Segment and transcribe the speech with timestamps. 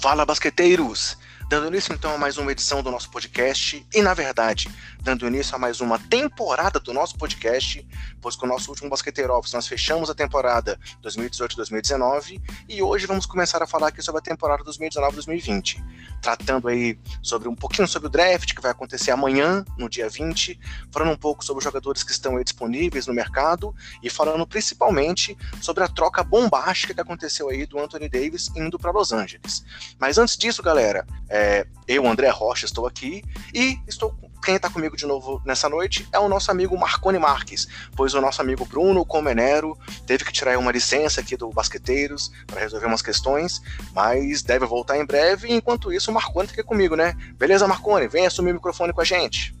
[0.00, 1.18] Fala, basqueteiros!
[1.50, 4.70] Dando início então a mais uma edição do nosso podcast e, na verdade,
[5.02, 7.86] dando início a mais uma temporada do nosso podcast,
[8.20, 13.26] pois com o nosso último Basqueteiro Office nós fechamos a temporada 2018-2019 e hoje vamos
[13.26, 15.84] começar a falar aqui sobre a temporada 2019-2020,
[16.20, 20.58] tratando aí sobre um pouquinho sobre o draft que vai acontecer amanhã, no dia 20,
[20.92, 25.36] falando um pouco sobre os jogadores que estão aí disponíveis no mercado e falando principalmente
[25.60, 29.64] sobre a troca bombástica que aconteceu aí do Anthony Davis indo para Los Angeles.
[29.98, 33.22] Mas antes disso, galera, é, eu, André Rocha, estou aqui
[33.54, 37.68] e estou quem está comigo de novo nessa noite é o nosso amigo Marcone Marques,
[37.94, 42.60] pois o nosso amigo Bruno Comenero teve que tirar uma licença aqui do Basqueteiros para
[42.60, 43.60] resolver umas questões,
[43.92, 45.52] mas deve voltar em breve.
[45.52, 47.14] Enquanto isso, o Marcone fica comigo, né?
[47.36, 48.08] Beleza, Marcone?
[48.08, 49.54] Vem assumir o microfone com a gente.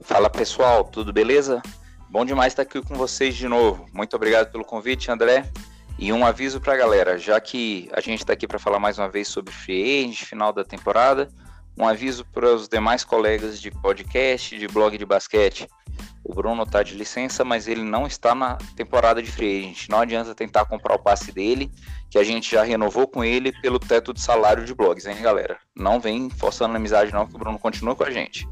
[0.00, 1.62] Fala pessoal, tudo beleza?
[2.10, 3.86] Bom demais estar aqui com vocês de novo.
[3.92, 5.48] Muito obrigado pelo convite, André.
[5.98, 8.98] E um aviso para a galera, já que a gente está aqui para falar mais
[8.98, 11.28] uma vez sobre free agent, final da temporada,
[11.76, 15.66] um aviso para os demais colegas de podcast, de blog de basquete.
[16.24, 19.88] O Bruno está de licença, mas ele não está na temporada de free agent.
[19.88, 21.70] Não adianta tentar comprar o passe dele,
[22.10, 25.58] que a gente já renovou com ele pelo teto de salário de blogs, hein, galera?
[25.74, 28.46] Não vem forçando a amizade não, que o Bruno continua com a gente.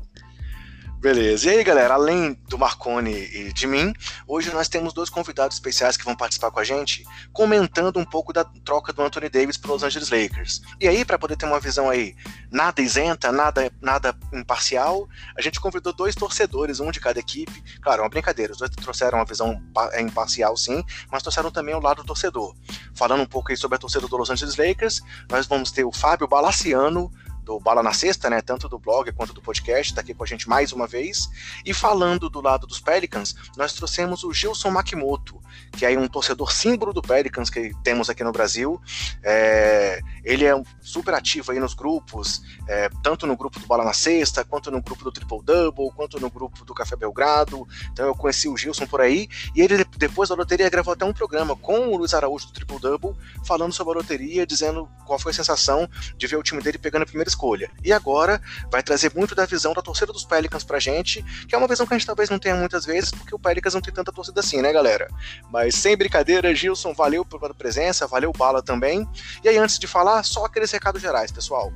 [1.01, 1.49] Beleza.
[1.49, 3.91] E aí, galera, além do Marconi e de mim,
[4.29, 8.35] hoje nós temos dois convidados especiais que vão participar com a gente, comentando um pouco
[8.35, 10.61] da troca do Anthony Davis para os Angeles Lakers.
[10.79, 12.15] E aí, para poder ter uma visão aí
[12.53, 17.65] nada isenta, nada, nada imparcial, a gente convidou dois torcedores, um de cada equipe.
[17.81, 19.59] Claro, é uma brincadeira, os dois trouxeram uma visão
[19.93, 22.55] é, imparcial, sim, mas trouxeram também o lado do torcedor.
[22.95, 25.93] Falando um pouco aí sobre a torcida do Los Angeles Lakers, nós vamos ter o
[25.93, 27.11] Fábio Balaciano,
[27.51, 30.27] do Bala na Sexta, né, tanto do blog quanto do podcast, está aqui com a
[30.27, 31.29] gente mais uma vez.
[31.67, 35.41] E falando do lado dos Pelicans, nós trouxemos o Gilson Makimoto,
[35.73, 38.81] que é um torcedor símbolo do Pelicans que temos aqui no Brasil.
[39.25, 43.93] É, ele é super ativo aí nos grupos, é, tanto no grupo do Bala na
[43.93, 47.67] Sexta, quanto no grupo do Triple Double, quanto no grupo do Café Belgrado.
[47.93, 51.13] Então eu conheci o Gilson por aí, e ele depois da loteria gravou até um
[51.13, 55.33] programa com o Luiz Araújo do Triple Double, falando sobre a loteria, dizendo qual foi
[55.33, 57.71] a sensação de ver o time dele pegando a primeira escolha.
[57.83, 58.41] E agora
[58.71, 61.87] vai trazer muito da visão da torcida dos Pelicans pra gente, que é uma visão
[61.87, 64.41] que a gente talvez não tenha muitas vezes, porque o Pelicans não tem tanta torcida
[64.41, 65.09] assim, né, galera?
[65.51, 69.09] Mas sem brincadeira, Gilson, valeu pela presença, valeu Bala também.
[69.43, 71.73] E aí, antes de falar, só aqueles recados gerais, pessoal.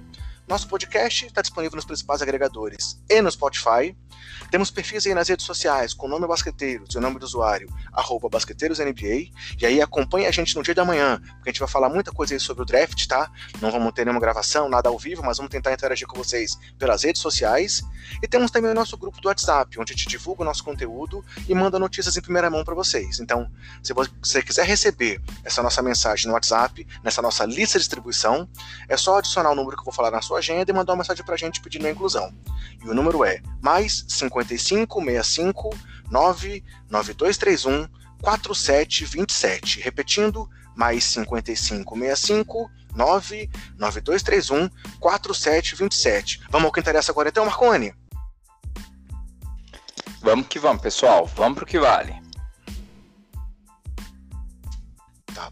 [0.46, 3.96] Nosso podcast está disponível nos principais agregadores e no Spotify.
[4.50, 7.66] Temos perfis aí nas redes sociais com o nome Basqueteiros e o nome do usuário,
[7.90, 9.32] arroba BasqueteirosNBA.
[9.58, 12.12] E aí acompanhe a gente no dia da manhã, porque a gente vai falar muita
[12.12, 13.30] coisa aí sobre o draft, tá?
[13.60, 17.04] Não vamos ter nenhuma gravação, nada ao vivo, mas vamos tentar interagir com vocês pelas
[17.04, 17.82] redes sociais.
[18.22, 21.24] E temos também o nosso grupo do WhatsApp, onde a gente divulga o nosso conteúdo
[21.48, 23.18] e manda notícias em primeira mão para vocês.
[23.18, 23.50] Então,
[23.82, 28.46] se você quiser receber essa nossa mensagem no WhatsApp, nessa nossa lista de distribuição,
[28.88, 30.98] é só adicionar o número que eu vou falar na sua agenda e mandar uma
[30.98, 32.32] mensagem para a gente pedindo a inclusão.
[32.82, 35.70] E o número é mais 55 65
[36.10, 37.88] 99231
[38.22, 39.80] 4727.
[39.80, 44.68] Repetindo, mais 55 65 99231
[45.00, 46.42] 4727.
[46.50, 47.94] Vamos ao que interessa agora então, Marconi?
[50.20, 51.26] Vamos que vamos, pessoal.
[51.26, 52.14] Vamos pro que vale.
[55.34, 55.50] Tá,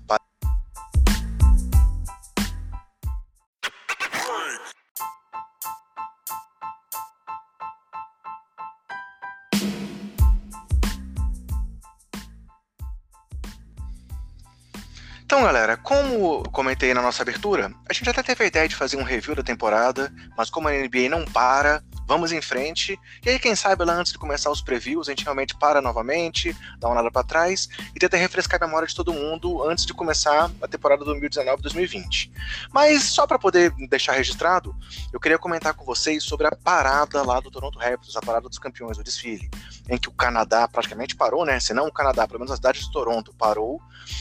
[15.33, 18.99] Então, galera, como comentei na nossa abertura, a gente até teve a ideia de fazer
[18.99, 23.01] um review da temporada, mas como a NBA não para, vamos em frente.
[23.25, 26.55] E aí, quem sabe lá antes de começar os previews, a gente realmente para novamente,
[26.79, 29.95] dá uma olhada para trás e tenta refrescar a memória de todo mundo antes de
[29.95, 32.31] começar a temporada 2019-2020.
[32.71, 34.77] Mas só para poder deixar registrado,
[35.11, 38.59] eu queria comentar com vocês sobre a parada lá do Toronto Raptors, a parada dos
[38.59, 39.51] campeões, o desfile,
[39.89, 41.61] em que o Canadá praticamente parou, né?
[41.61, 43.81] Se não o Canadá, pelo menos a cidade de Toronto parou,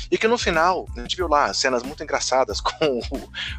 [0.09, 3.01] e que no final a gente viu lá cenas muito engraçadas com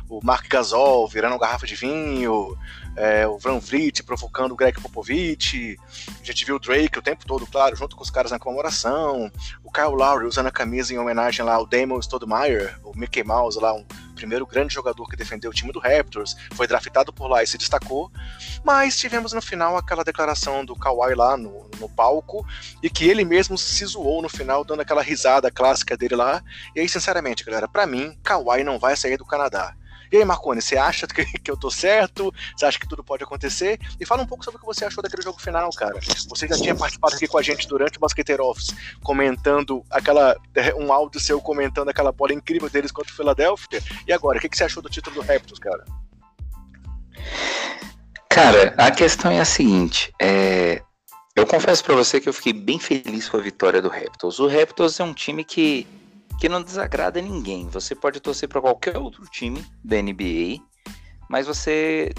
[0.08, 2.56] o, Mark Gasol virando uma garrafa de vinho,
[2.96, 5.78] é, o Van Vliet provocando o Greg Popovich,
[6.20, 9.30] a gente viu o Drake o tempo todo, claro, junto com os caras na comemoração,
[9.64, 13.58] o Kyle Lowry usando a camisa em homenagem lá ao Damon Stoudemire, o Mickey Mouse
[13.58, 13.84] lá, um
[14.14, 17.56] primeiro grande jogador que defendeu o time do Raptors, foi draftado por lá e se
[17.56, 18.10] destacou,
[18.62, 22.46] mas tivemos no final aquela declaração do Kawhi lá no, no palco,
[22.82, 26.42] e que ele mesmo se zoou no final, dando aquela risada clássica dele lá,
[26.76, 29.74] e aí, sinceramente, galera, para mim, Kawhi não vai sair do Canadá.
[30.12, 32.32] E aí, Marconi, você acha que, que eu tô certo?
[32.54, 33.80] Você acha que tudo pode acontecer?
[33.98, 35.98] E fala um pouco sobre o que você achou daquele jogo final, cara.
[36.28, 40.36] Você já tinha participado aqui com a gente durante o Basqueteiro Office, comentando aquela.
[40.76, 43.82] um áudio seu comentando aquela bola incrível deles contra o Philadelphia.
[44.06, 45.84] E agora, o que, que você achou do título do Raptors, cara?
[48.28, 50.82] Cara, a questão é a seguinte: é,
[51.34, 54.38] eu confesso para você que eu fiquei bem feliz com a vitória do Raptors.
[54.38, 55.86] O Raptors é um time que,
[56.42, 57.68] que não desagrada ninguém.
[57.68, 60.60] Você pode torcer para qualquer outro time da NBA,
[61.28, 62.12] mas você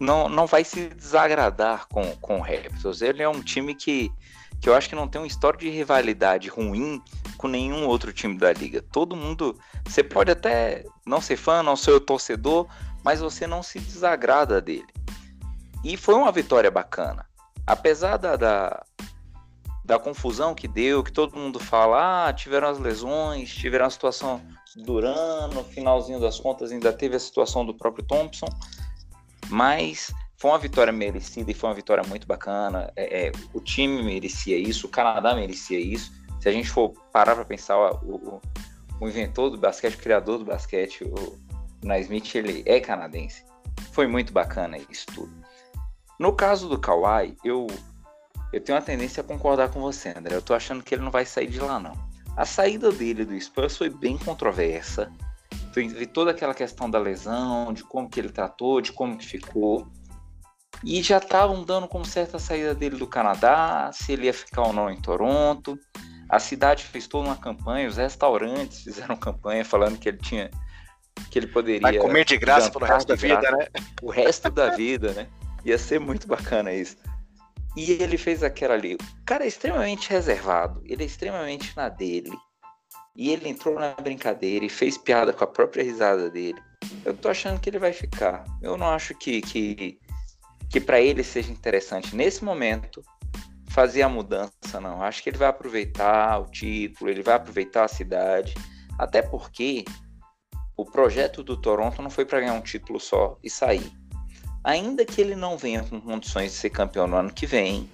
[0.00, 3.02] não, não vai se desagradar com, com o Raptors.
[3.02, 4.10] Ele é um time que,
[4.58, 7.02] que eu acho que não tem uma história de rivalidade ruim
[7.36, 8.80] com nenhum outro time da liga.
[8.80, 9.54] Todo mundo.
[9.86, 12.66] Você pode até não ser fã, não ser o torcedor,
[13.04, 14.88] mas você não se desagrada dele.
[15.84, 17.28] E foi uma vitória bacana
[17.68, 18.82] apesar da, da,
[19.88, 24.40] da, confusão que deu, que todo mundo fala, ah, tiveram as lesões, tiveram a situação
[24.76, 28.46] durando, no finalzinho das contas ainda teve a situação do próprio Thompson,
[29.48, 32.92] mas foi uma vitória merecida e foi uma vitória muito bacana.
[32.94, 36.12] É, é, o time merecia isso, o Canadá merecia isso.
[36.38, 38.40] Se a gente for parar para pensar, o, o,
[39.00, 41.38] o, inventor do basquete, o criador do basquete, o
[41.82, 43.42] Naismith, ele é canadense.
[43.92, 45.32] Foi muito bacana isso tudo.
[46.20, 47.66] No caso do Kawhi, eu,
[48.52, 50.34] eu tenho uma tendência a concordar com você, André.
[50.34, 51.92] Eu tô achando que ele não vai sair de lá, não.
[52.36, 55.12] A saída dele do Spurs foi bem controversa.
[55.72, 59.86] Teve toda aquela questão da lesão, de como que ele tratou, de como que ficou.
[60.84, 64.62] E já estavam dando como certa a saída dele do Canadá, se ele ia ficar
[64.62, 65.78] ou não em Toronto.
[66.28, 70.50] A cidade fez toda uma campanha, os restaurantes fizeram campanha falando que ele tinha
[71.30, 73.66] que ele poderia Vai comer de graça pelo resto da vida, né?
[74.00, 75.26] O resto da vida, né?
[75.64, 76.96] Ia ser muito bacana isso.
[77.78, 78.96] E ele fez aquela ali.
[78.96, 82.36] O cara é extremamente reservado, ele é extremamente na dele.
[83.14, 86.60] E ele entrou na brincadeira e fez piada com a própria risada dele.
[87.04, 88.44] Eu tô achando que ele vai ficar.
[88.60, 90.00] Eu não acho que, que,
[90.68, 93.00] que para ele seja interessante nesse momento
[93.68, 95.00] fazer a mudança, não.
[95.00, 98.54] Acho que ele vai aproveitar o título, ele vai aproveitar a cidade.
[98.98, 99.84] Até porque
[100.76, 103.92] o projeto do Toronto não foi para ganhar um título só e sair
[104.62, 107.88] ainda que ele não venha com condições de ser campeão no ano que vem,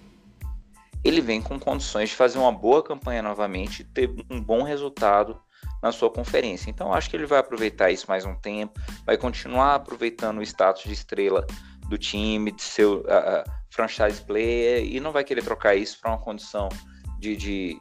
[1.02, 5.38] ele vem com condições de fazer uma boa campanha novamente e ter um bom resultado
[5.82, 6.70] na sua conferência.
[6.70, 10.84] Então acho que ele vai aproveitar isso mais um tempo, vai continuar aproveitando o status
[10.84, 11.46] de estrela
[11.88, 16.18] do time, de seu uh, franchise player e não vai querer trocar isso para uma
[16.18, 16.70] condição
[17.18, 17.80] de, de,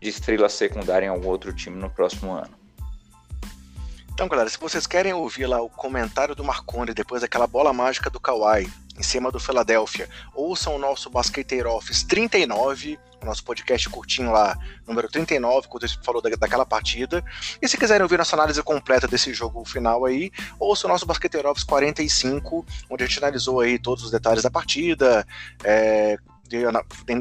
[0.00, 2.63] de estrela secundária em algum outro time no próximo ano.
[4.14, 8.08] Então, galera, se vocês querem ouvir lá o comentário do Marconi depois daquela bola mágica
[8.08, 13.90] do Kawhi em cima do Philadelphia, ouçam o nosso Basqueteiro Office 39, o nosso podcast
[13.90, 14.56] curtinho lá,
[14.86, 17.24] número 39, quando a gente falou daquela partida.
[17.60, 21.50] E se quiserem ouvir nossa análise completa desse jogo final aí, ouçam o nosso Basqueteiro
[21.50, 25.26] Office 45, onde a gente analisou aí todos os detalhes da partida,
[25.64, 26.16] é,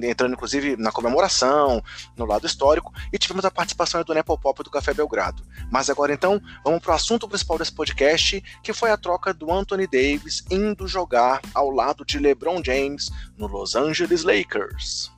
[0.04, 1.84] entrando inclusive na comemoração,
[2.18, 5.44] no lado histórico, e tivemos a participação do Nepopop do Café Belgrado.
[5.72, 9.52] Mas agora então, vamos para o assunto principal desse podcast, que foi a troca do
[9.52, 15.13] Anthony Davis indo jogar ao lado de LeBron James no Los Angeles Lakers.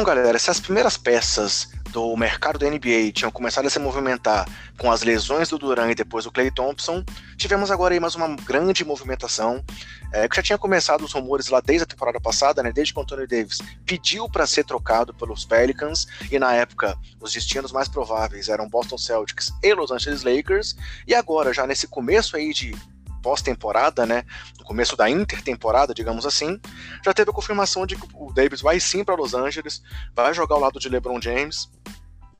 [0.00, 4.48] Então, galera, se as primeiras peças do mercado da NBA tinham começado a se movimentar
[4.78, 7.04] com as lesões do Duran e depois do Clay Thompson,
[7.36, 9.62] tivemos agora aí mais uma grande movimentação,
[10.10, 12.98] é, que já tinha começado os rumores lá desde a temporada passada, né, desde que
[12.98, 17.86] o Anthony Davis pediu para ser trocado pelos Pelicans, e na época os destinos mais
[17.86, 20.76] prováveis eram Boston Celtics e Los Angeles Lakers,
[21.06, 22.74] e agora, já nesse começo aí de
[23.22, 24.24] pós-temporada, né,
[24.58, 26.60] no começo da intertemporada, digamos assim,
[27.04, 29.82] já teve a confirmação de que o Davis vai sim para Los Angeles,
[30.14, 31.68] vai jogar ao lado de LeBron James.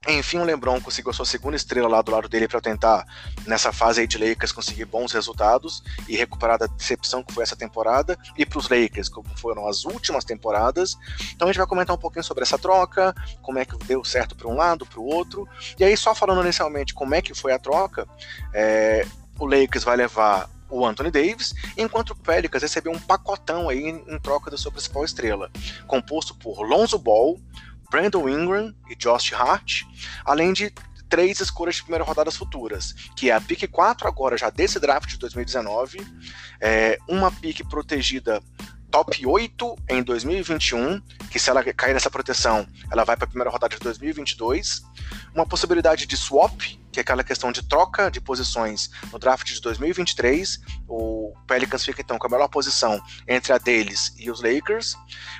[0.08, 3.04] Enfim, o LeBron conseguiu a sua segunda estrela lá do lado dele para tentar,
[3.46, 7.54] nessa fase aí de Lakers, conseguir bons resultados e recuperar da decepção que foi essa
[7.54, 10.96] temporada, e para os Lakers, como foram as últimas temporadas.
[11.34, 14.34] Então a gente vai comentar um pouquinho sobre essa troca, como é que deu certo
[14.34, 15.46] para um lado, para o outro.
[15.78, 18.08] E aí, só falando inicialmente como é que foi a troca,
[18.54, 19.06] é,
[19.38, 24.18] o Lakers vai levar o Anthony Davis, enquanto o Pelicans recebeu um pacotão aí em,
[24.18, 25.50] troca da sua principal estrela,
[25.86, 27.38] composto por Lonzo Ball,
[27.90, 29.82] Brandon Ingram e Josh Hart,
[30.24, 30.72] além de
[31.08, 35.10] três escolhas de primeira rodadas futuras, que é a pick 4 agora já desse draft
[35.10, 35.98] de 2019,
[36.60, 38.40] é, uma pick protegida
[38.90, 41.00] top 8 em 2021,
[41.30, 44.82] que se ela cair nessa proteção, ela vai para a primeira rodada de 2022,
[45.34, 49.60] uma possibilidade de swap que é aquela questão de troca de posições no draft de
[49.60, 50.60] 2023.
[50.88, 54.96] O Pelicans fica então com a melhor posição entre a deles e os Lakers.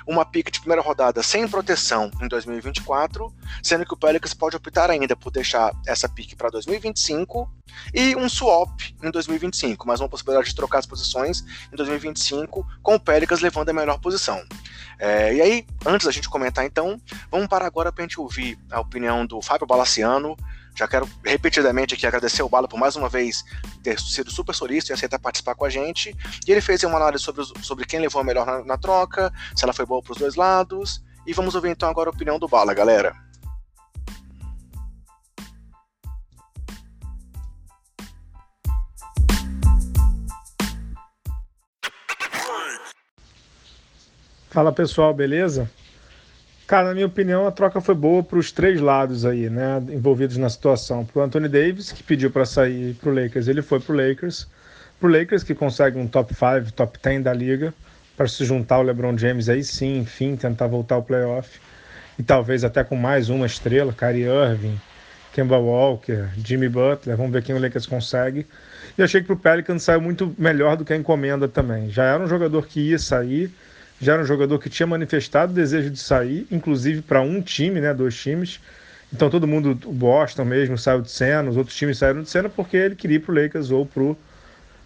[0.07, 4.89] Uma pick de primeira rodada sem proteção em 2024, sendo que o Pelicans pode optar
[4.89, 7.49] ainda por deixar essa pick para 2025
[7.93, 8.69] e um swap
[9.01, 13.69] em 2025, mas uma possibilidade de trocar as posições em 2025 com o Pelicans levando
[13.69, 14.41] a melhor posição.
[14.99, 18.59] É, e aí, antes da gente comentar então, vamos parar agora para a gente ouvir
[18.71, 20.37] a opinião do Fábio Balaciano.
[20.75, 23.43] Já quero repetidamente aqui agradecer o Bala por mais uma vez
[23.83, 26.15] ter sido super solista e aceitar participar com a gente.
[26.47, 29.63] E ele fez uma análise sobre, sobre quem levou a melhor na, na troca, se
[29.63, 31.03] ela foi boa para os dois lados.
[31.25, 33.13] E vamos ouvir então agora a opinião do Bala, galera.
[44.49, 45.71] Fala pessoal, beleza?
[46.71, 50.37] Cara, na minha opinião, a troca foi boa para os três lados aí, né, envolvidos
[50.37, 51.03] na situação.
[51.03, 53.97] Para o Anthony Davis, que pediu para sair para o Lakers, ele foi para o
[53.97, 54.47] Lakers.
[54.97, 57.73] Para o Lakers, que consegue um top 5, top 10 da liga,
[58.15, 61.59] para se juntar ao LeBron James aí sim, enfim, tentar voltar ao playoff.
[62.17, 64.79] E talvez até com mais uma estrela, Kyrie Irving,
[65.33, 68.47] Kemba Walker, Jimmy Butler, vamos ver quem o Lakers consegue.
[68.97, 71.89] E achei que o Pelicans saiu muito melhor do que a encomenda também.
[71.89, 73.51] Já era um jogador que ia sair,
[74.01, 77.93] já era um jogador que tinha manifestado desejo de sair, inclusive para um time, né,
[77.93, 78.59] dois times.
[79.13, 82.49] Então todo mundo, o Boston mesmo, saiu de cena, os outros times saíram de cena
[82.49, 84.17] porque ele queria ir para o Lakers ou para o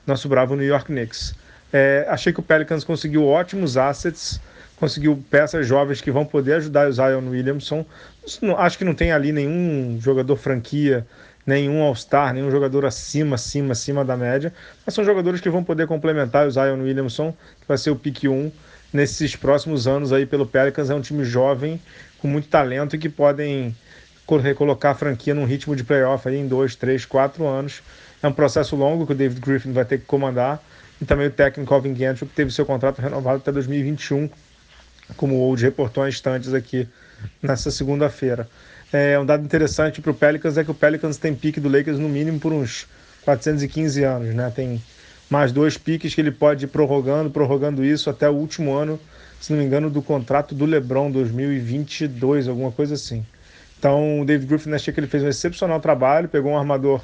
[0.06, 1.34] nosso bravo New York Knicks.
[1.72, 4.40] É, achei que o Pelicans conseguiu ótimos assets,
[4.78, 7.86] conseguiu peças jovens que vão poder ajudar o Zion Williamson.
[8.58, 11.06] Acho que não tem ali nenhum jogador franquia,
[11.46, 14.54] nenhum All-Star, nenhum jogador acima, acima, acima da média,
[14.86, 18.24] mas são jogadores que vão poder complementar o Zion Williamson, que vai ser o pick
[18.24, 18.52] 1
[18.92, 20.90] nesses próximos anos aí pelo Pelicans.
[20.90, 21.80] É um time jovem,
[22.20, 23.76] com muito talento e que podem
[24.42, 27.84] recolocar a franquia num ritmo de playoff aí em dois, três, quatro anos.
[28.24, 30.64] É um processo longo que o David Griffin vai ter que comandar
[31.00, 34.30] e também o técnico Alvin Gentry, que teve seu contrato renovado até 2021,
[35.16, 36.88] como o Old reportou instantes aqui
[37.42, 38.50] nessa segunda-feira.
[38.96, 42.00] É, um dado interessante para o Pelicans é que o Pelicans tem pique do Lakers
[42.00, 42.88] no mínimo por uns
[43.26, 44.50] 415 anos, né?
[44.56, 44.82] Tem
[45.30, 48.98] mais dois piques que ele pode ir prorrogando, prorrogando isso até o último ano,
[49.42, 53.26] se não me engano, do contrato do LeBron 2022, alguma coisa assim.
[53.78, 57.04] Então, o David Griffin achei que ele fez um excepcional trabalho, pegou um armador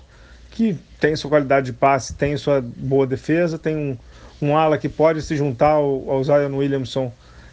[0.49, 3.97] que tem sua qualidade de passe, tem sua boa defesa, tem um,
[4.41, 7.11] um ala que pode se juntar ao, ao Zion Williamson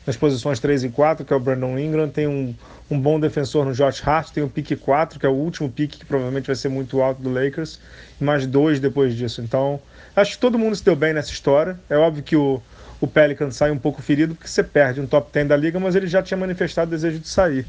[0.09, 2.53] nas posições 3 e 4, que é o Brandon Ingram, tem um,
[2.91, 5.99] um bom defensor no Josh Hart, tem o pique 4, que é o último pique
[5.99, 7.79] que provavelmente vai ser muito alto do Lakers,
[8.21, 9.41] e mais dois depois disso.
[9.41, 9.81] Então,
[10.19, 11.79] Acho que todo mundo se deu bem nessa história.
[11.88, 12.61] É óbvio que o,
[13.00, 15.95] o Pelican sai um pouco ferido porque você perde um top 10 da liga, mas
[15.95, 17.65] ele já tinha manifestado o desejo de sair.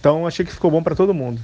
[0.00, 1.38] Então achei que ficou bom para todo mundo.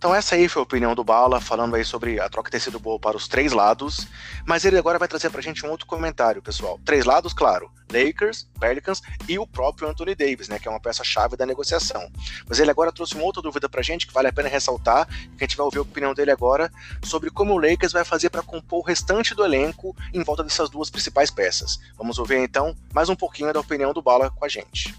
[0.00, 2.80] Então essa aí foi a opinião do Bala, falando aí sobre a troca ter sido
[2.80, 4.08] boa para os três lados,
[4.46, 6.80] mas ele agora vai trazer pra gente um outro comentário, pessoal.
[6.86, 11.36] Três lados, claro, Lakers, Pelicans e o próprio Anthony Davis, né, que é uma peça-chave
[11.36, 12.10] da negociação.
[12.48, 15.44] Mas ele agora trouxe uma outra dúvida pra gente que vale a pena ressaltar, que
[15.44, 16.72] a gente vai ouvir a opinião dele agora,
[17.04, 20.70] sobre como o Lakers vai fazer para compor o restante do elenco em volta dessas
[20.70, 21.78] duas principais peças.
[21.98, 24.98] Vamos ouvir então mais um pouquinho da opinião do Bala com a gente.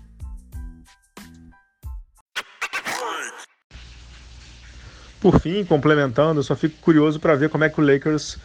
[5.21, 8.39] Por fim, complementando, eu só fico curioso para ver como é que o Lakers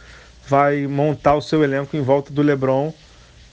[0.47, 2.93] vai montar o seu elenco em volta do LeBron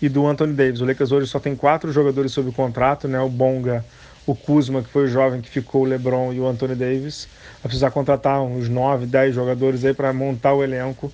[0.01, 0.83] e do Anthony Davis.
[0.83, 3.19] O Lakers hoje só tem quatro jogadores sob contrato, né?
[3.19, 3.83] O Bonga,
[4.27, 7.27] o Kuzma, que foi o jovem que ficou, o LeBron e o Anthony Davis.
[7.63, 11.11] Vai precisar contratar uns 9, 10 jogadores aí para montar o elenco.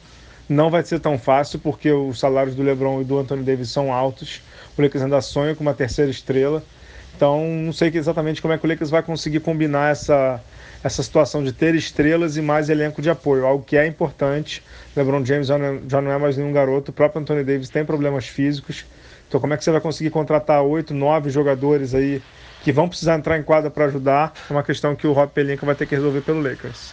[0.48, 3.92] Não vai ser tão fácil porque os salários do LeBron e do Anthony Davis são
[3.92, 4.42] altos.
[4.76, 6.60] O Lakers ainda sonha com uma terceira estrela.
[7.14, 10.42] Então, não sei exatamente como é que o Lakers vai conseguir combinar essa
[10.82, 14.62] essa situação de ter estrelas e mais elenco de apoio, algo que é importante.
[14.96, 17.68] LeBron James já não, é, já não é mais nenhum garoto, o próprio Anthony Davis
[17.68, 18.84] tem problemas físicos.
[19.28, 22.20] Então, como é que você vai conseguir contratar oito, nove jogadores aí
[22.64, 24.32] que vão precisar entrar em quadra para ajudar?
[24.48, 26.92] É uma questão que o Rob Pelinka vai ter que resolver pelo Lakers.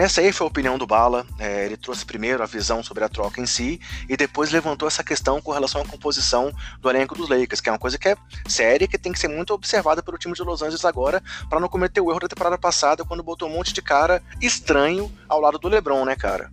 [0.00, 1.26] Marconi, essa aí foi a opinião do Bala.
[1.38, 5.04] É, ele trouxe primeiro a visão sobre a troca em si e depois levantou essa
[5.04, 8.16] questão com relação à composição do elenco dos Lakers, que é uma coisa que é
[8.48, 11.68] séria que tem que ser muito observada pelo time de Los Angeles agora para não
[11.68, 15.58] cometer o erro da temporada passada quando botou um monte de cara estranho ao lado
[15.58, 16.50] do LeBron, né, cara?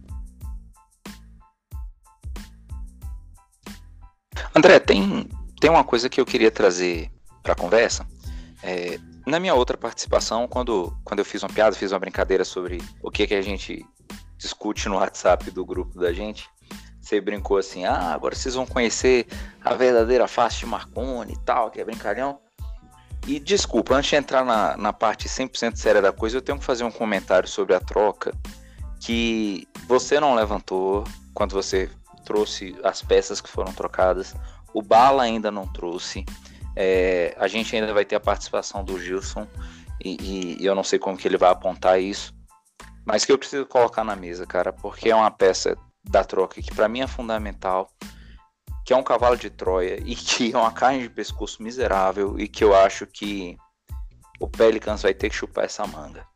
[4.54, 7.10] André, tem, tem uma coisa que eu queria trazer
[7.42, 8.06] para a conversa.
[8.62, 12.82] É, na minha outra participação, quando, quando eu fiz uma piada, fiz uma brincadeira sobre
[13.04, 13.86] o que, que a gente
[14.38, 16.50] discute no WhatsApp do grupo da gente,
[17.02, 19.28] você brincou assim, ah, agora vocês vão conhecer
[19.64, 22.40] a verdadeira face de Marconi e tal, que é brincalhão.
[23.28, 26.64] E desculpa, antes de entrar na, na parte 100% séria da coisa, eu tenho que
[26.64, 28.34] fazer um comentário sobre a troca
[29.02, 31.04] que você não levantou
[31.34, 31.90] quando você
[32.24, 34.34] trouxe as peças que foram trocadas.
[34.74, 36.26] O Bala ainda não trouxe.
[36.80, 39.48] É, a gente ainda vai ter a participação do Gilson
[40.00, 42.32] e, e, eu não sei como que ele vai apontar isso,
[43.04, 46.76] mas que eu preciso colocar na mesa, cara, porque é uma peça da troca que
[46.76, 47.90] para mim é fundamental,
[48.86, 52.48] que é um cavalo de Troia e que é uma carne de pescoço miserável e
[52.48, 53.58] que eu acho que
[54.40, 56.28] o Pelicans vai ter que chupar essa manga.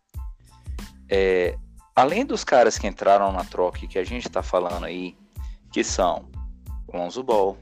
[1.07, 1.55] É,
[1.95, 5.15] além dos caras que entraram na troca que a gente está falando aí,
[5.71, 6.27] que são
[6.91, 7.55] Lonzo Ball,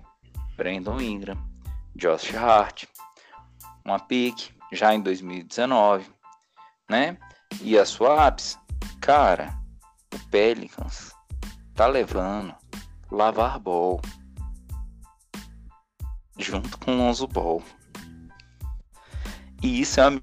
[0.55, 1.48] Brandon Ingram,
[1.99, 2.85] Josh Hart,
[3.83, 6.09] uma pick já em 2019,
[6.89, 7.17] né?
[7.61, 8.57] E a Swaps,
[9.01, 9.53] cara,
[10.13, 11.11] o Pelicans
[11.75, 12.55] tá levando
[13.11, 13.99] Lavar Ball
[16.37, 17.61] junto com Lonzo Ball.
[19.61, 20.21] E isso é uma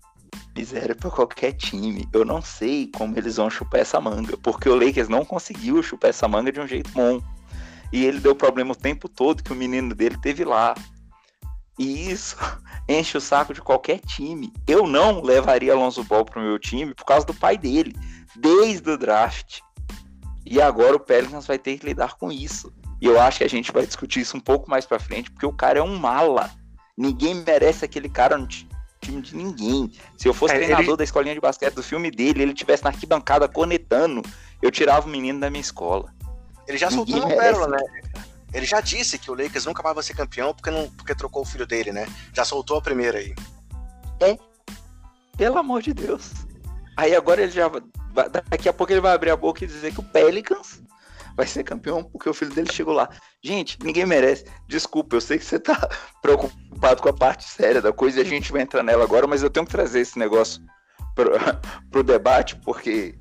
[0.56, 2.08] miséria para qualquer time.
[2.10, 6.08] Eu não sei como eles vão chupar essa manga, porque o Lakers não conseguiu chupar
[6.08, 7.20] essa manga de um jeito bom.
[7.92, 10.74] E ele deu problema o tempo todo que o menino dele teve lá.
[11.78, 12.36] E isso
[12.88, 14.52] enche o saco de qualquer time.
[14.66, 17.94] Eu não levaria Alonso Ball pro meu time por causa do pai dele,
[18.34, 19.60] desde o draft.
[20.44, 22.72] E agora o Pelicans vai ter que lidar com isso.
[23.00, 25.44] E eu acho que a gente vai discutir isso um pouco mais para frente, porque
[25.46, 26.50] o cara é um mala.
[26.96, 28.70] Ninguém merece aquele cara no time
[29.20, 29.90] de ninguém.
[30.16, 30.96] Se eu fosse é, treinador ele...
[30.96, 34.22] da escolinha de basquete do filme dele, ele tivesse na arquibancada cornetando,
[34.62, 36.14] eu tirava o menino da minha escola.
[36.66, 37.78] Ele já Ninguém soltou uma pérola, né?
[38.56, 41.42] Ele já disse que o Lakers nunca mais vai ser campeão porque, não, porque trocou
[41.42, 42.06] o filho dele, né?
[42.32, 43.34] Já soltou a primeira aí.
[44.18, 44.38] É.
[45.36, 46.32] Pelo amor de Deus.
[46.96, 47.70] Aí agora ele já.
[48.48, 50.82] Daqui a pouco ele vai abrir a boca e dizer que o Pelicans
[51.36, 53.10] vai ser campeão porque o filho dele chegou lá.
[53.44, 54.46] Gente, ninguém merece.
[54.66, 55.76] Desculpa, eu sei que você tá
[56.22, 59.42] preocupado com a parte séria da coisa e a gente vai entrar nela agora, mas
[59.42, 60.62] eu tenho que trazer esse negócio
[61.14, 61.32] pro,
[61.92, 63.18] pro debate porque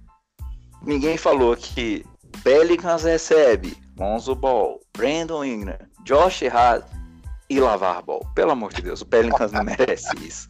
[0.81, 2.05] ninguém falou que
[2.41, 6.85] Pelicans recebe Lonzo Ball, Brandon Ingram, Josh Hart
[7.49, 8.25] e Lavar Ball.
[8.35, 10.49] Pelo amor de Deus, o Pelicans não merece isso.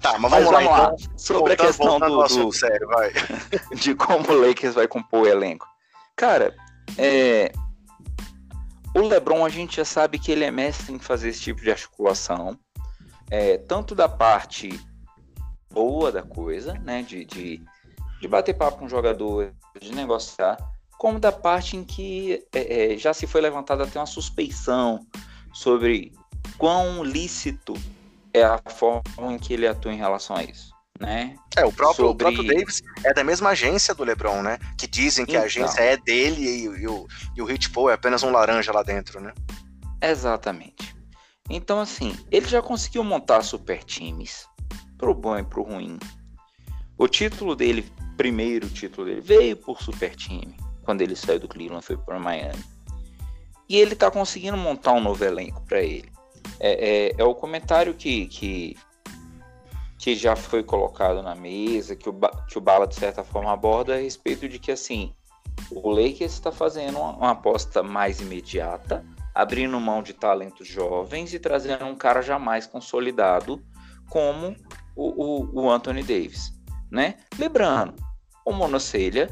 [0.00, 0.94] Tá, mas vamos, mas vamos lá, lá.
[0.94, 1.18] Então.
[1.18, 3.12] Sobre voltando, a questão do, do sério, vai.
[3.74, 5.66] de como o Lakers vai compor o elenco.
[6.16, 6.54] Cara,
[6.98, 7.50] é,
[8.94, 11.70] o LeBron a gente já sabe que ele é mestre em fazer esse tipo de
[11.70, 12.58] articulação,
[13.30, 14.78] é, tanto da parte
[15.70, 17.60] boa da coisa, né, de, de,
[18.20, 20.56] de bater papo com o jogador, de negociar,
[20.98, 25.06] como da parte em que é, é, já se foi levantada até uma suspeição
[25.52, 26.12] sobre
[26.56, 27.74] quão lícito
[28.32, 30.72] é a forma em que ele atua em relação a isso.
[31.00, 31.36] Né?
[31.56, 32.26] É, o próprio, sobre...
[32.26, 34.58] o próprio Davis é da mesma agência do LeBron, né?
[34.78, 37.94] Que dizem que então, a agência é dele e, e, o, e o Paul é
[37.94, 39.32] apenas um laranja lá dentro, né?
[40.00, 40.94] Exatamente.
[41.50, 44.46] Então, assim, ele já conseguiu montar super times,
[44.96, 45.98] pro bom e pro ruim.
[46.96, 47.84] O título dele,
[48.16, 52.62] primeiro título dele, veio por super time quando ele saiu do Cleveland foi para Miami.
[53.68, 56.12] E ele está conseguindo montar um novo elenco para ele.
[56.60, 58.76] É, é, é, o comentário que, que,
[59.98, 62.14] que já foi colocado na mesa, que o,
[62.46, 65.12] que o Bala de certa forma aborda a respeito de que assim
[65.70, 71.38] o Lakers está fazendo uma, uma aposta mais imediata, abrindo mão de talentos jovens e
[71.38, 73.64] trazendo um cara jamais consolidado
[74.08, 74.54] como
[74.94, 76.52] o, o, o Anthony Davis,
[76.90, 77.16] né?
[77.38, 77.94] Lembrando,
[78.44, 79.28] o Monocelha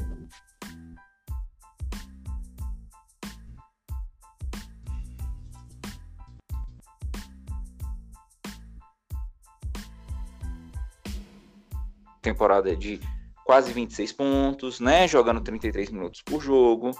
[12.23, 12.99] temporada de
[13.45, 15.07] quase 26 pontos, né?
[15.07, 16.91] Jogando 33 minutos por jogo.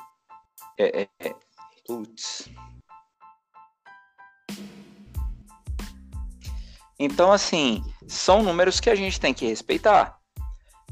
[0.77, 1.35] É, é, é.
[1.87, 2.49] Putz.
[6.99, 10.17] Então, assim, são números que a gente tem que respeitar,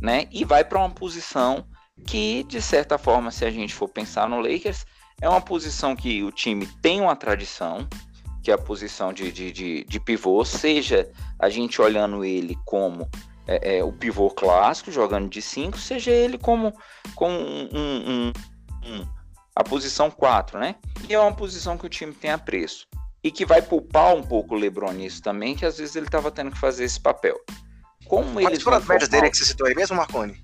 [0.02, 0.28] né?
[0.32, 1.66] E vai para uma posição
[2.06, 4.86] que, de certa forma, se a gente for pensar no Lakers,
[5.22, 7.88] é uma posição que o time tem uma tradição,
[8.44, 13.08] que é a posição de, de, de, de pivô, seja a gente olhando ele como
[13.48, 16.74] é, é, o pivô clássico, jogando de 5, seja ele como,
[17.16, 18.34] como um, um,
[18.86, 19.08] um,
[19.56, 20.76] a posição 4, né?
[21.10, 22.88] E é uma posição que o time tem a preço.
[23.24, 26.32] E que vai poupar um pouco o LeBron nisso também, que às vezes ele estava
[26.32, 27.40] tendo que fazer esse papel.
[28.08, 30.42] Como Quais eles foram as médias dele que você citou aí mesmo, Marconi?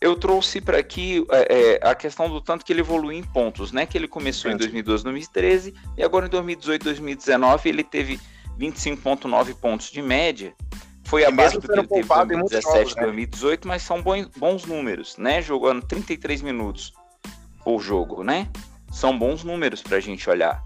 [0.00, 3.70] Eu trouxe para aqui é, é, a questão do tanto que ele evoluiu em pontos,
[3.70, 3.86] né?
[3.86, 8.18] Que ele começou em 2012, 2013 e agora em 2018, 2019 ele teve
[8.58, 10.54] 25,9 pontos de média
[11.04, 15.16] Foi abaixo do que ele teve em 2017 e 2018, mas são bons, bons números,
[15.16, 15.42] né?
[15.42, 16.92] Jogando 33 minutos
[17.64, 18.48] por jogo, né?
[18.92, 20.62] São bons números pra gente olhar.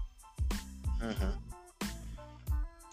[1.01, 1.33] Uhum.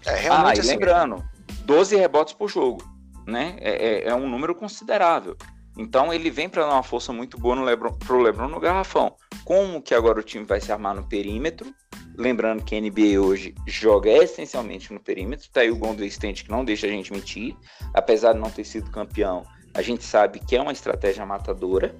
[0.05, 1.25] É, realmente ah, e assim, lembrando,
[1.65, 2.83] 12 rebotes por jogo,
[3.27, 3.57] né?
[3.61, 5.37] É, é, é um número considerável.
[5.77, 9.15] Então ele vem para dar uma força muito boa no Lebron, pro Lebron no garrafão.
[9.45, 11.73] Como que agora o time vai se armar no perímetro?
[12.17, 15.49] Lembrando que a NBA hoje joga essencialmente no perímetro.
[15.51, 17.57] Tá aí o Golden State que não deixa a gente mentir.
[17.95, 19.45] Apesar de não ter sido campeão,
[19.75, 21.95] a gente sabe que é uma estratégia matadora.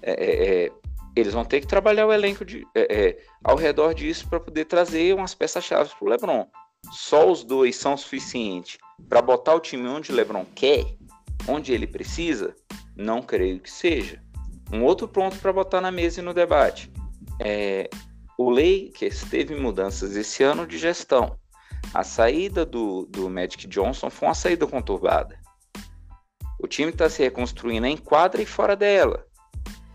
[0.00, 0.72] É, é, é
[1.14, 4.64] eles vão ter que trabalhar o elenco de, é, é, ao redor disso para poder
[4.64, 6.46] trazer umas peças-chave para o LeBron.
[6.90, 8.78] Só os dois são suficientes
[9.08, 10.84] para botar o time onde o LeBron quer,
[11.46, 12.54] onde ele precisa?
[12.96, 14.22] Não creio que seja.
[14.72, 16.90] Um outro ponto para botar na mesa e no debate
[17.38, 17.90] é
[18.46, 21.38] o Lakers teve mudanças esse ano de gestão.
[21.92, 25.38] A saída do, do Magic Johnson foi uma saída conturbada.
[26.58, 29.26] O time está se reconstruindo em quadra e fora dela.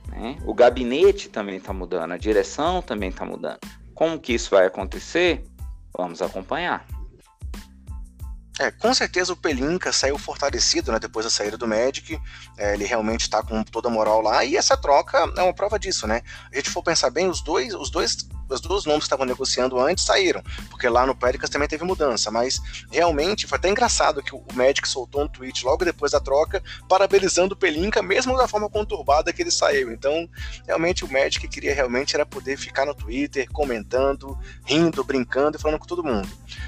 [0.09, 0.37] Né?
[0.45, 3.59] O gabinete também está mudando, a direção também está mudando.
[3.93, 5.43] Como que isso vai acontecer?
[5.97, 6.85] Vamos acompanhar.
[8.59, 12.19] É, com certeza o Pelinka saiu fortalecido né, depois da saída do Magic.
[12.57, 14.43] É, ele realmente está com toda a moral lá.
[14.43, 16.21] E essa troca é uma prova disso, né?
[16.51, 19.79] A gente for pensar bem, os dois, os dois os dois nomes que estavam negociando
[19.79, 22.59] antes saíram, porque lá no Pelicans também teve mudança, mas
[22.91, 27.53] realmente foi até engraçado que o Magic soltou um tweet logo depois da troca, parabenizando
[27.53, 29.91] o Pelinka, mesmo da forma conturbada que ele saiu.
[29.91, 30.29] Então,
[30.65, 35.79] realmente o Magic queria realmente era poder ficar no Twitter comentando, rindo, brincando e falando
[35.79, 36.27] com todo mundo.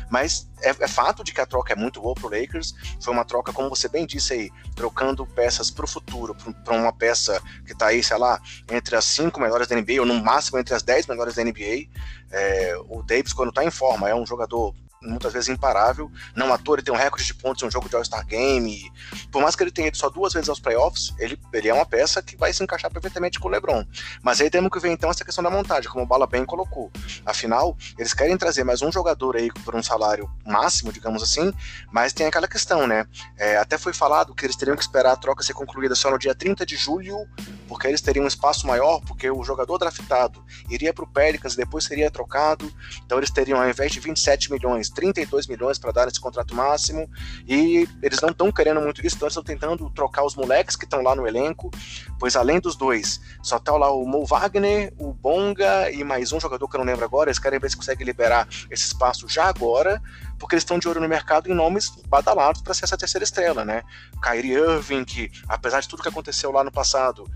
[0.10, 3.26] Mas é, é fato de que a troca é muito boa pro Lakers, foi uma
[3.26, 7.88] troca, como você bem disse aí, trocando peças pro futuro, para uma peça que tá
[7.88, 8.40] aí, sei lá,
[8.72, 11.88] entre as cinco melhores da NBA, ou no máximo entre as dez melhores da NBA,
[12.32, 16.12] é, o Davis, quando está em forma, é um jogador muitas vezes imparável.
[16.36, 18.92] Não à toa, ele tem um recorde de pontos em um jogo de All-Star Game.
[19.32, 21.86] Por mais que ele tenha ido só duas vezes aos playoffs, ele, ele é uma
[21.86, 23.86] peça que vai se encaixar perfeitamente com o LeBron.
[24.22, 26.92] Mas aí temos que ver então essa questão da montagem, como o Bala bem colocou.
[27.26, 31.54] Afinal, eles querem trazer mais um jogador aí por um salário máximo, digamos assim,
[31.92, 33.06] mas tem aquela questão, né?
[33.38, 36.20] É, até foi falado que eles teriam que esperar a troca ser concluída só no
[36.20, 37.26] dia 30 de julho,
[37.68, 41.58] porque eles teriam um espaço maior, porque o jogador draftado iria para o Pelicans e
[41.58, 42.72] depois seria trocado.
[43.06, 47.10] Então eles teriam, ao invés de 27 milhões, 32 milhões para dar esse contrato máximo,
[47.48, 50.86] e eles não estão querendo muito isso, então eles estão tentando trocar os moleques que
[50.86, 51.72] estão lá no elenco,
[52.20, 56.40] pois além dos dois, só tá lá o Mo Wagner, o Bonga e mais um
[56.40, 59.46] jogador que eu não lembro agora, eles querem ver se conseguem liberar esse espaço já
[59.46, 60.02] agora,
[60.38, 63.66] porque eles estão de olho no mercado em nomes badalados para ser essa terceira estrela,
[63.66, 63.84] né?
[64.22, 67.30] Kyrie Irving, que apesar de tudo que aconteceu lá no passado,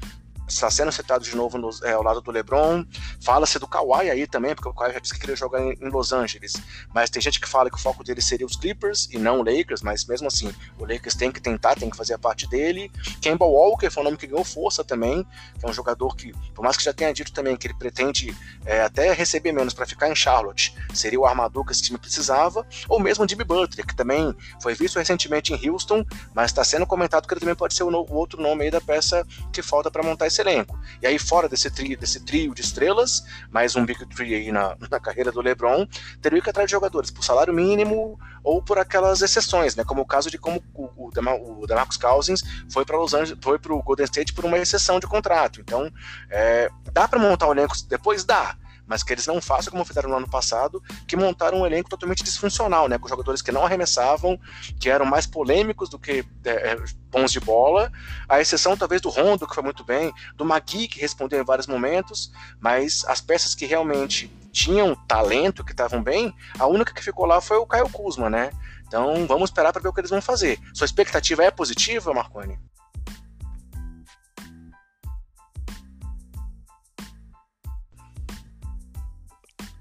[0.47, 2.85] está sendo citado de novo no, é, ao lado do LeBron.
[3.23, 5.89] Fala-se do Kawhi aí também, porque o Kawhi já disse que queria jogar em, em,
[5.89, 6.53] Los Angeles.
[6.93, 9.43] Mas tem gente que fala que o foco dele seria os Clippers e não o
[9.43, 12.91] Lakers, mas mesmo assim, o Lakers tem que tentar, tem que fazer a parte dele.
[13.21, 15.25] Kemba Walker foi um nome que ganhou força também,
[15.59, 18.35] que é um jogador que, por mais que já tenha dito também que ele pretende
[18.65, 22.65] é, até receber menos para ficar em Charlotte, seria o armador que esse time precisava,
[22.87, 26.85] ou mesmo o Jimmy Butler, que também foi visto recentemente em Houston, mas está sendo
[26.85, 29.61] comentado que ele também pode ser o, no, o outro nome aí da peça que
[29.61, 30.77] falta para montar esse elenco.
[31.01, 34.75] E aí, fora desse trio, desse trio de estrelas, mais um Big Three aí na,
[34.89, 35.87] na carreira do LeBron,
[36.21, 39.83] teria que atrás de jogadores por salário mínimo ou por aquelas exceções, né?
[39.83, 43.59] Como o caso de como o, o, o DeMarcus Cousins foi para Los Angeles, foi
[43.59, 45.61] para o Golden State por uma exceção de contrato.
[45.61, 45.89] Então,
[46.29, 48.25] é, dá para montar o elenco depois?
[48.25, 48.55] Dá
[48.87, 52.23] mas que eles não façam como fizeram no ano passado, que montaram um elenco totalmente
[52.23, 54.39] disfuncional, né, com jogadores que não arremessavam,
[54.79, 57.91] que eram mais polêmicos do que é, é bons de bola,
[58.27, 61.67] a exceção talvez do Rondo, que foi muito bem, do Magui, que respondeu em vários
[61.67, 67.25] momentos, mas as peças que realmente tinham talento, que estavam bem, a única que ficou
[67.25, 68.51] lá foi o Caio Kuzma, né?
[68.87, 70.59] Então vamos esperar para ver o que eles vão fazer.
[70.73, 72.59] Sua expectativa é positiva, Marconi?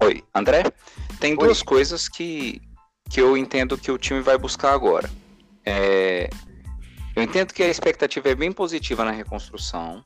[0.03, 0.63] Oi, André?
[1.17, 1.37] Tem Oi.
[1.37, 2.61] duas coisas que,
[3.09, 5.09] que eu entendo que o time vai buscar agora.
[5.65, 6.29] É,
[7.15, 10.03] eu entendo que a expectativa é bem positiva na reconstrução.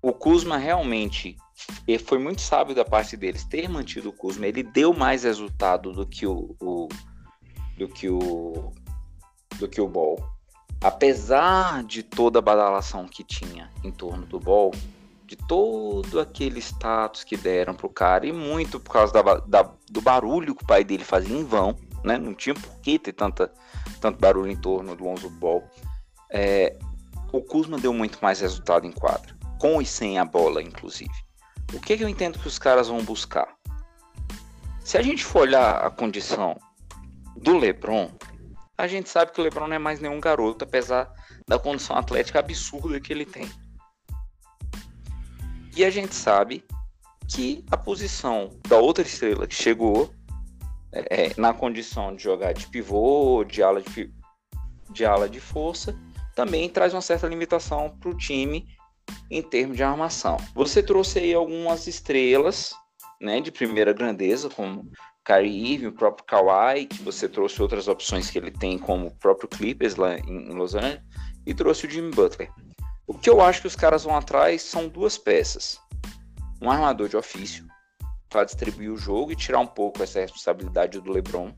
[0.00, 1.36] O Kuzma realmente
[2.06, 4.46] foi muito sábio da parte deles ter mantido o Kuzma.
[4.46, 6.88] Ele deu mais resultado do que o, o
[7.76, 8.72] do que o
[9.58, 10.16] do que o Ball.
[10.80, 14.72] Apesar de toda a badalação que tinha em torno do Ball,
[15.28, 20.00] de todo aquele status que deram pro cara, e muito por causa da, da, do
[20.00, 22.16] barulho que o pai dele fazia em vão, né?
[22.16, 23.52] Não tinha por que ter tanta,
[24.00, 25.62] tanto barulho em torno do Lonzo Ball.
[26.30, 26.78] É,
[27.30, 31.12] o Kuzma deu muito mais resultado em quadra, com e sem a bola, inclusive.
[31.74, 33.54] O que, que eu entendo que os caras vão buscar?
[34.80, 36.58] Se a gente for olhar a condição
[37.36, 38.10] do LeBron,
[38.78, 41.12] a gente sabe que o LeBron não é mais nenhum garoto, apesar
[41.46, 43.46] da condição atlética absurda que ele tem.
[45.78, 46.64] E a gente sabe
[47.28, 50.12] que a posição da outra estrela que chegou
[50.90, 54.12] é, é na condição de jogar de pivô, de ala de,
[54.90, 55.96] de ala de força,
[56.34, 58.66] também traz uma certa limitação para o time
[59.30, 60.36] em termos de armação.
[60.52, 62.74] Você trouxe aí algumas estrelas
[63.20, 64.90] né, de primeira grandeza, como
[65.24, 69.48] Kyrie o próprio Kawhi, que você trouxe outras opções que ele tem, como o próprio
[69.48, 71.02] Clippers lá em Los Angeles,
[71.46, 72.50] e trouxe o Jimmy Butler.
[73.08, 75.80] O que eu acho que os caras vão atrás são duas peças.
[76.60, 77.66] Um armador de ofício,
[78.28, 81.54] para distribuir o jogo e tirar um pouco essa responsabilidade do LeBron,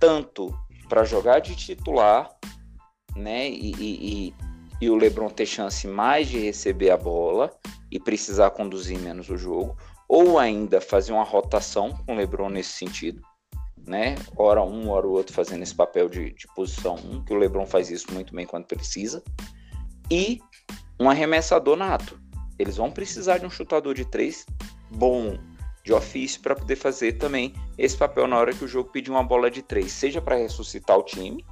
[0.00, 0.52] tanto
[0.88, 2.28] para jogar de titular,
[3.14, 4.34] né, e, e,
[4.80, 7.56] e, o LeBron ter chance mais de receber a bola
[7.88, 9.76] e precisar conduzir menos o jogo,
[10.08, 13.22] ou ainda fazer uma rotação com o LeBron nesse sentido,
[13.86, 14.16] né?
[14.36, 17.36] Hora um, hora o outro fazendo esse papel de, de posição 1, um, que o
[17.36, 19.22] LeBron faz isso muito bem quando precisa,
[20.10, 20.40] e
[20.98, 22.20] um arremessador nato.
[22.58, 24.46] Eles vão precisar de um chutador de três
[24.90, 25.38] bom,
[25.82, 29.22] de ofício, para poder fazer também esse papel na hora que o jogo pedir uma
[29.22, 31.44] bola de três, seja para ressuscitar o time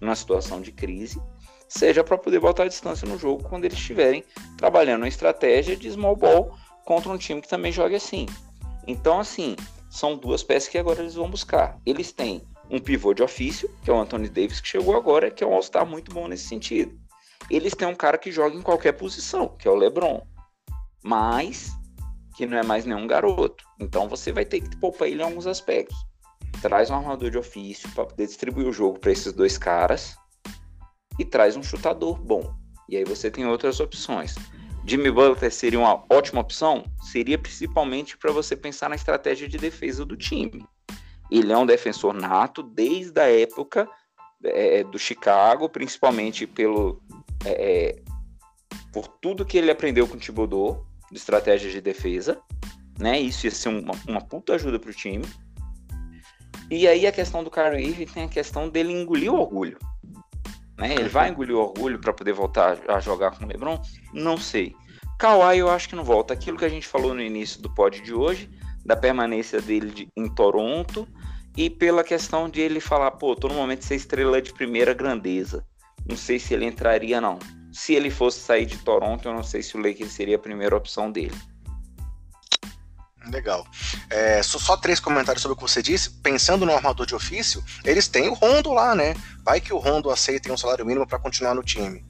[0.00, 1.20] numa situação de crise,
[1.68, 4.24] seja para poder botar a distância no jogo quando eles estiverem
[4.56, 8.26] trabalhando uma estratégia de small ball contra um time que também joga assim.
[8.86, 9.56] Então, assim,
[9.90, 11.78] são duas peças que agora eles vão buscar.
[11.84, 15.42] Eles têm um pivô de ofício, que é o Anthony Davis, que chegou agora, que
[15.42, 17.05] é um All-Star muito bom nesse sentido.
[17.50, 20.26] Eles têm um cara que joga em qualquer posição, que é o LeBron.
[21.04, 21.70] Mas
[22.36, 23.64] que não é mais nenhum garoto.
[23.80, 25.96] Então você vai ter que poupar ele em alguns aspectos.
[26.60, 30.16] Traz um armador de ofício para poder distribuir o jogo para esses dois caras
[31.18, 32.54] e traz um chutador bom.
[32.88, 34.34] E aí você tem outras opções.
[34.84, 36.84] Jimmy Butler seria uma ótima opção?
[37.10, 40.64] Seria principalmente para você pensar na estratégia de defesa do time.
[41.30, 43.88] Ele é um defensor nato desde a época
[44.44, 47.02] é, do Chicago, principalmente pelo
[47.46, 48.02] é, é,
[48.92, 52.40] por tudo que ele aprendeu com o Thibodeau de estratégia de defesa,
[52.98, 53.20] né?
[53.20, 55.24] Isso ia ser uma, uma puta ajuda para o time.
[56.70, 59.78] E aí a questão do Kyrie Irving tem a questão dele engolir o orgulho.
[60.76, 60.94] Né?
[60.94, 63.80] Ele vai engolir o orgulho para poder voltar a jogar com o LeBron?
[64.12, 64.74] Não sei.
[65.18, 66.34] Kawhi eu acho que não volta.
[66.34, 68.50] Aquilo que a gente falou no início do pod de hoje,
[68.84, 71.08] da permanência dele de, em Toronto
[71.56, 75.64] e pela questão de ele falar, pô, tô no momento ser estrela de primeira grandeza.
[76.08, 77.38] Não sei se ele entraria não.
[77.72, 80.76] Se ele fosse sair de Toronto, eu não sei se o Lakers seria a primeira
[80.76, 81.36] opção dele.
[83.30, 83.66] Legal.
[84.08, 86.10] É, só, só, três comentários sobre o que você disse.
[86.10, 89.14] Pensando no armador de ofício, eles têm o Rondo lá, né?
[89.44, 92.04] Vai que o Rondo aceita um salário mínimo para continuar no time.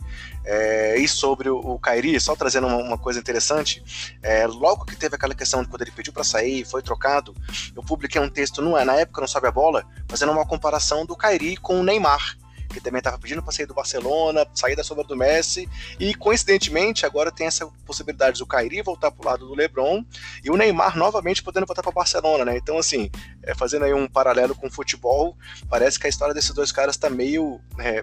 [0.45, 3.83] É, e sobre o, o Kairi, só trazendo uma, uma coisa interessante,
[4.23, 7.35] é, logo que teve aquela questão de quando ele pediu para sair, foi trocado,
[7.75, 11.05] eu publiquei um texto, não é, na época não sabe a bola, fazendo uma comparação
[11.05, 12.37] do Kairi com o Neymar
[12.69, 17.07] que também estava pedindo para sair do Barcelona, sair da sombra do Messi, e coincidentemente
[17.07, 20.05] agora tem essa possibilidade do Kairi voltar para o lado do LeBron
[20.45, 22.57] e o Neymar novamente podendo voltar para Barcelona, né?
[22.57, 23.11] Então, assim,
[23.47, 25.37] é, fazendo aí um paralelo com o futebol,
[25.71, 28.03] parece que a história desses dois caras está meio é,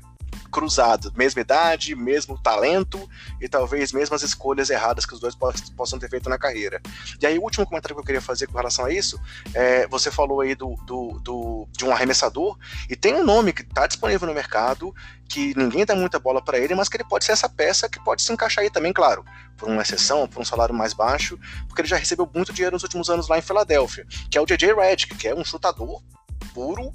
[0.51, 3.09] cruzado, mesma idade, mesmo talento
[3.41, 5.35] e talvez mesmas escolhas erradas que os dois
[5.75, 6.81] possam ter feito na carreira.
[7.21, 9.19] E aí, o último comentário que eu queria fazer com relação a isso,
[9.53, 12.57] é, você falou aí do, do, do, de um arremessador,
[12.89, 14.93] e tem um nome que está disponível no mercado,
[15.33, 17.99] que ninguém dá muita bola para ele, mas que ele pode ser essa peça que
[18.03, 19.25] pode se encaixar aí também, claro,
[19.57, 22.83] por uma exceção, por um salário mais baixo, porque ele já recebeu muito dinheiro nos
[22.83, 26.03] últimos anos lá em Filadélfia, que é o JJ Redick, que é um chutador
[26.53, 26.93] puro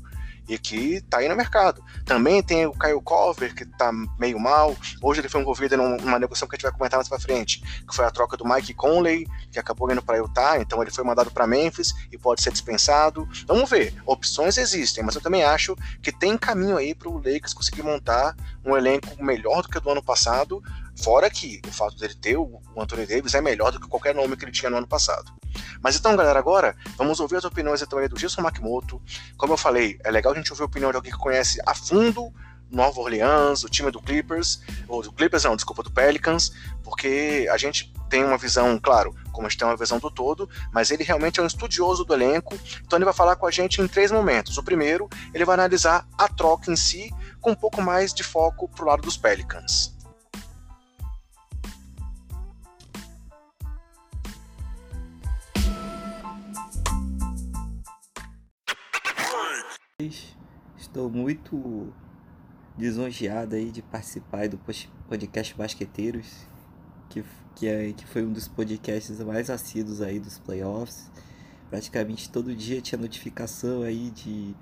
[0.48, 1.84] e que tá aí no mercado.
[2.04, 4.74] Também tem o Kyle Cover, que tá meio mal.
[5.02, 7.94] Hoje ele foi envolvido numa negociação que a gente vai comentar mais pra frente, que
[7.94, 11.30] foi a troca do Mike Conley, que acabou indo para Utah, então ele foi mandado
[11.30, 13.28] para Memphis e pode ser dispensado.
[13.46, 17.52] Vamos ver, opções existem, mas eu também acho que tem caminho aí para o Lakers
[17.54, 18.34] conseguir montar
[18.64, 20.62] um elenco melhor do que o do ano passado,
[21.02, 24.37] Fora que o fato dele ter o Anthony Davis é melhor do que qualquer nome
[24.37, 25.32] que ele tinha no ano passado.
[25.80, 29.00] Mas então, galera, agora vamos ouvir as opiniões então do Gilson Makimoto.
[29.37, 31.74] Como eu falei, é legal a gente ouvir a opinião de alguém que conhece a
[31.74, 32.32] fundo
[32.70, 37.56] Nova Orleans, o time do Clippers, ou do Clippers não, desculpa, do Pelicans, porque a
[37.56, 41.02] gente tem uma visão, claro, como a gente tem uma visão do todo, mas ele
[41.02, 44.11] realmente é um estudioso do elenco, então ele vai falar com a gente em três
[44.11, 44.58] momentos.
[44.58, 48.68] O primeiro, ele vai analisar a troca em si, com um pouco mais de foco
[48.68, 49.97] pro lado dos Pelicans.
[60.76, 61.92] Estou muito
[62.78, 64.56] lisonjeado aí de participar do
[65.08, 66.46] podcast Basqueteiros,
[67.08, 67.24] que,
[67.56, 71.11] que, é, que foi um dos podcasts mais assíduos aí dos playoffs.
[71.68, 74.54] Praticamente todo dia tinha notificação aí de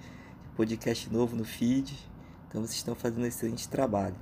[0.56, 1.94] podcast novo no feed.
[2.48, 4.16] Então vocês estão fazendo um excelente trabalho.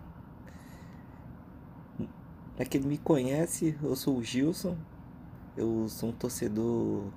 [2.56, 4.76] Para quem me conhece, eu sou o Gilson.
[5.56, 7.08] Eu sou um torcedor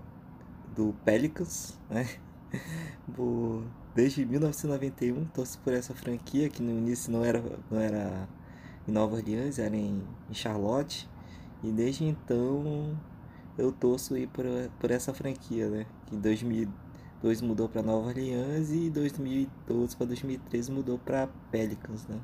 [0.75, 2.07] do Pelicans, né?
[3.97, 8.29] Desde 1991 torço por essa franquia, que no início não era, não era
[8.87, 11.09] em Nova Orleans, era em, em Charlotte.
[11.63, 12.95] E desde então
[13.57, 14.45] eu torço ir por,
[14.79, 15.87] por essa franquia, né?
[16.05, 22.19] Que em 2002 mudou para Nova Orleans e 2012 para 2013 mudou para Pelicans, né?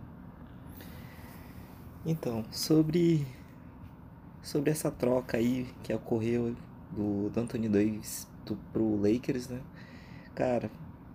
[2.05, 3.25] Então, sobre
[4.43, 6.55] sobre essa troca aí que ocorreu
[6.91, 9.59] do, do Anthony Davis do, pro Lakers, né?
[10.35, 10.69] Cara,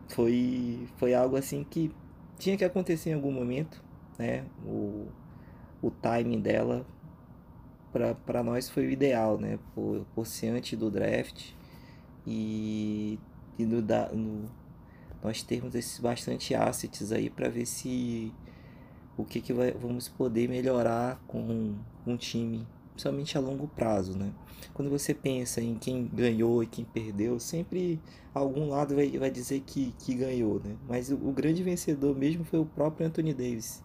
[0.09, 1.91] foi foi algo assim que
[2.39, 3.83] tinha que acontecer em algum momento,
[4.19, 4.45] né?
[4.65, 5.07] O,
[5.83, 6.87] o timing dela
[8.25, 9.59] para nós foi o ideal, né?
[9.75, 11.53] Por, por ser antes do draft
[12.27, 13.19] e,
[13.59, 14.51] e no, no,
[15.23, 18.33] nós termos esses bastante assets aí para ver se
[19.17, 21.75] o que, que vai, vamos poder melhorar com
[22.07, 22.67] um time,
[22.99, 24.33] principalmente a longo prazo, né?
[24.75, 28.01] Quando você pensa em quem ganhou e quem perdeu, sempre
[28.35, 30.77] algum lado vai, vai dizer que, que ganhou, né?
[30.89, 33.85] Mas o, o grande vencedor mesmo foi o próprio Anthony Davis,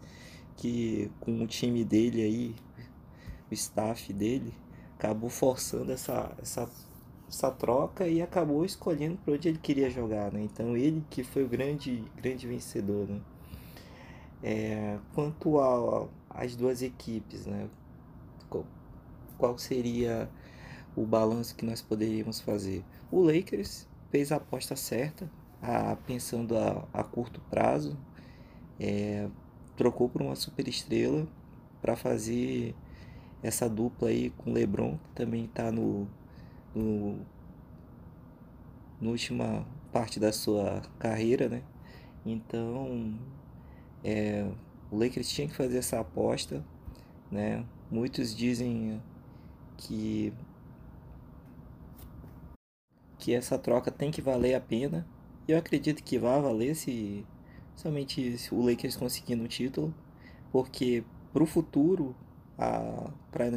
[0.58, 2.56] que com o time dele aí,
[3.52, 4.52] o staff dele
[4.98, 6.68] acabou forçando essa, essa,
[7.30, 10.42] essa troca e acabou escolhendo para onde ele queria jogar, né?
[10.42, 13.22] Então ele que foi o grande, grande vencedor, né?
[14.42, 15.60] É, quanto
[16.32, 17.70] às duas equipes, né?
[19.38, 20.30] Qual, seria
[20.96, 22.84] o balanço que nós poderíamos fazer?
[23.12, 25.30] O Lakers fez a aposta certa,
[25.62, 27.98] a, pensando a, a curto prazo,
[28.80, 29.28] é,
[29.76, 31.28] trocou por uma super estrela
[31.82, 32.76] para fazer
[33.42, 36.08] essa dupla aí com o LeBron, que também está no,
[36.74, 37.20] no,
[39.02, 41.62] no última parte da sua carreira, né?
[42.26, 43.14] Então,
[44.04, 44.50] é,
[44.90, 46.64] o Lakers tinha que fazer essa aposta,
[47.30, 47.66] né?
[47.92, 49.02] Muitos dizem
[49.78, 50.34] que
[53.18, 55.08] que essa troca tem que valer a pena.
[55.48, 57.26] Eu acredito que vai valer se
[57.76, 59.94] somente se o Lakers conseguindo um título,
[60.52, 62.16] porque para o futuro
[63.32, 63.52] para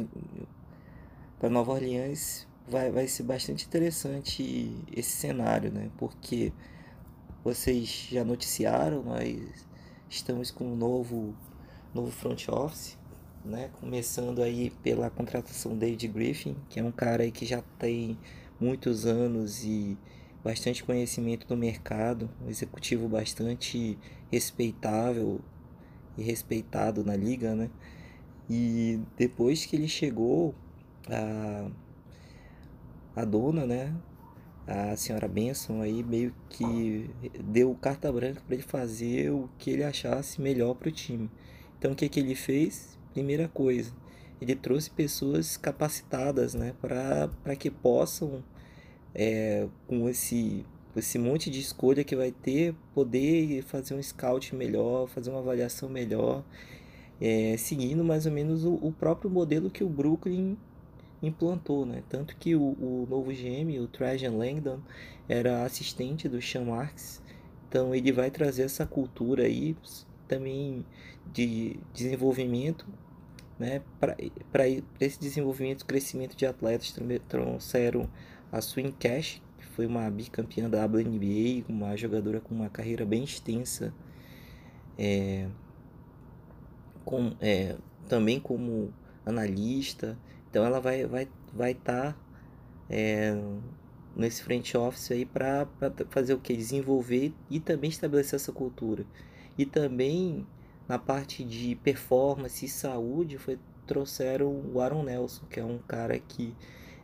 [1.49, 5.89] Nova Orleans vai, vai ser bastante interessante esse cenário, né?
[5.97, 6.51] Porque
[7.43, 9.65] vocês já noticiaram, nós
[10.09, 11.35] estamos com um novo,
[11.93, 12.97] novo front office,
[13.47, 13.69] né?
[13.79, 18.17] Começando aí pela contratação David Griffin, que é um cara aí que já tem
[18.59, 19.97] muitos anos e
[20.43, 23.97] bastante conhecimento do mercado, um executivo bastante
[24.31, 25.39] respeitável
[26.17, 27.69] e respeitado na liga, né?
[28.49, 30.53] E depois que ele chegou,
[31.09, 31.69] a,
[33.15, 33.93] a dona, né,
[34.65, 37.09] a senhora Benson aí meio que
[37.43, 41.29] deu carta branca para ele fazer o que ele achasse melhor para o time.
[41.77, 42.96] Então o que, que ele fez?
[43.17, 43.91] Primeira coisa,
[44.39, 48.43] ele trouxe pessoas capacitadas, né, para que possam
[49.15, 50.63] é, com esse
[50.95, 55.89] esse monte de escolha que vai ter, poder fazer um scout melhor, fazer uma avaliação
[55.89, 56.43] melhor
[57.19, 60.55] é, seguindo mais ou menos o, o, próprio modelo que o Brooklyn
[61.19, 62.03] implantou, né?
[62.07, 64.79] Tanto que o, o novo GM, o Trajan Langdon,
[65.27, 67.19] era assistente do Sean Marks,
[67.67, 69.75] então ele vai trazer essa cultura aí
[70.27, 70.85] também
[71.33, 72.85] de desenvolvimento,
[73.59, 73.81] né?
[73.99, 74.15] Para
[74.99, 76.95] esse desenvolvimento, crescimento de atletas
[77.27, 78.09] trouxeram
[78.51, 83.23] a Swing Cash, que foi uma bicampeã da WNBA, uma jogadora com uma carreira bem
[83.23, 83.93] extensa.
[84.97, 85.47] É,
[87.07, 87.77] com, é,
[88.09, 88.93] também como
[89.25, 90.17] analista.
[90.49, 92.19] Então ela vai vai vai estar tá,
[92.89, 93.35] é,
[94.15, 95.67] nesse front office aí para
[96.09, 99.05] fazer o que desenvolver e também estabelecer essa cultura.
[99.57, 100.45] E também
[100.87, 106.19] na parte de performance e saúde foi trouxeram o Aaron Nelson, que é um cara
[106.19, 106.53] que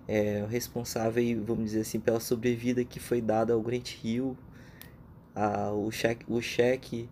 [0.08, 4.38] é responsável, vamos dizer assim, pela sobrevida que foi dada ao Grant Hill,
[5.34, 7.10] a, o cheque, o cheque,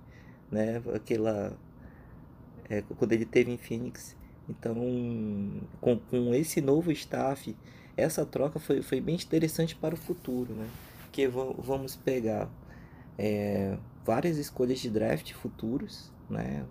[0.51, 1.57] né, aquela
[2.69, 4.15] é, quando ele teve em Phoenix.
[4.49, 4.75] Então,
[5.79, 7.55] com, com esse novo staff,
[7.95, 10.67] essa troca foi, foi bem interessante para o futuro, né?
[11.03, 12.49] Porque vamos pegar
[13.17, 16.65] é, várias escolhas de draft futuros, né?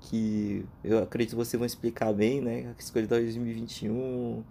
[0.00, 2.72] Que eu acredito que vocês vão explicar bem, né?
[2.76, 4.44] A escolha de 2021,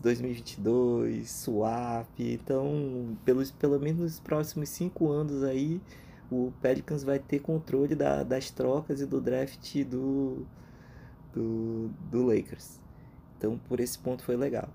[0.00, 2.08] 2022, swap.
[2.18, 5.80] Então, pelos, pelo menos nos próximos cinco anos aí,
[6.30, 10.46] o Pelicans vai ter controle da, das trocas e do draft do,
[11.32, 12.80] do, do Lakers.
[13.38, 14.68] Então, por esse ponto foi legal.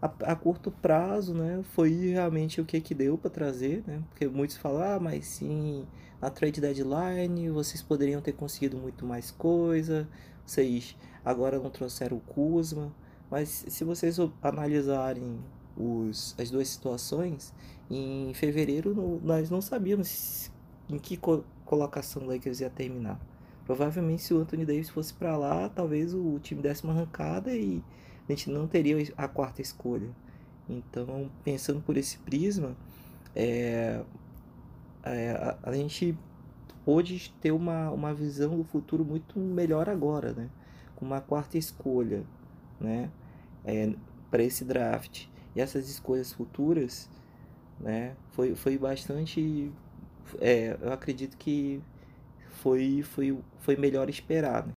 [0.00, 4.02] A, a, curto prazo, né, foi realmente o que que deu para trazer, né?
[4.10, 5.86] Porque muitos falam, ah, mas sim,
[6.20, 10.08] na trade deadline vocês poderiam ter conseguido muito mais coisa,
[10.44, 12.94] vocês agora não trouxeram o Kuzma,
[13.30, 15.38] mas se vocês analisarem
[15.76, 17.52] os, as duas situações,
[17.90, 20.50] em fevereiro nós não sabíamos
[20.88, 23.20] em que co colocação o Lakers ia terminar.
[23.64, 27.82] Provavelmente se o Anthony Davis fosse para lá, talvez o time desse uma arrancada e
[28.28, 30.08] a gente não teria a quarta escolha.
[30.68, 32.76] Então, pensando por esse prisma,
[33.34, 34.04] é,
[35.14, 36.16] é, a, a, gente
[36.84, 40.50] pôde ter uma, uma visão do futuro muito melhor agora, né?
[40.94, 42.24] Com uma quarta escolha,
[42.80, 43.10] né?
[43.64, 43.92] É,
[44.30, 45.26] para esse draft.
[45.54, 47.08] E essas escolhas futuras,
[47.80, 48.16] né?
[48.32, 49.72] Foi, foi bastante...
[50.40, 51.80] É, eu acredito que
[52.56, 54.66] foi, foi, foi melhor esperar.
[54.66, 54.72] Né?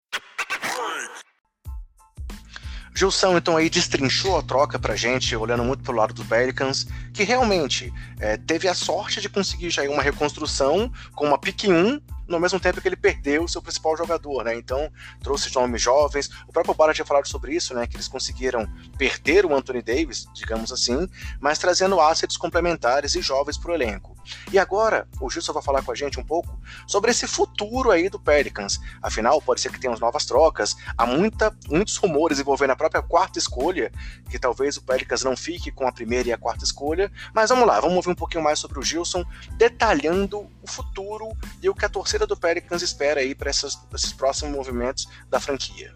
[2.99, 7.23] Gilson, então, aí destrinchou a troca pra gente, olhando muito pro lado do Pelicans, que
[7.23, 12.39] realmente é, teve a sorte de conseguir já uma reconstrução com uma pick 1 no
[12.39, 14.55] mesmo tempo que ele perdeu o seu principal jogador, né?
[14.55, 14.91] Então,
[15.21, 16.29] trouxe nomes jovens.
[16.47, 17.87] O próprio Bara tinha falado sobre isso, né?
[17.87, 21.07] Que eles conseguiram perder o Anthony Davis, digamos assim,
[21.39, 24.15] mas trazendo assets complementares e jovens para o elenco.
[24.51, 28.09] E agora, o Gilson vai falar com a gente um pouco sobre esse futuro aí
[28.09, 28.79] do Pelicans.
[29.01, 33.37] Afinal, pode ser que tenha novas trocas, há muita, muitos rumores envolvendo a própria quarta
[33.37, 33.91] escolha,
[34.29, 37.11] que talvez o Pelicans não fique com a primeira e a quarta escolha.
[37.33, 39.23] Mas vamos lá, vamos ouvir um pouquinho mais sobre o Gilson,
[39.57, 41.31] detalhando o futuro
[41.61, 45.95] e o que a torcida do Pelicans espera aí para esses próximos movimentos da franquia?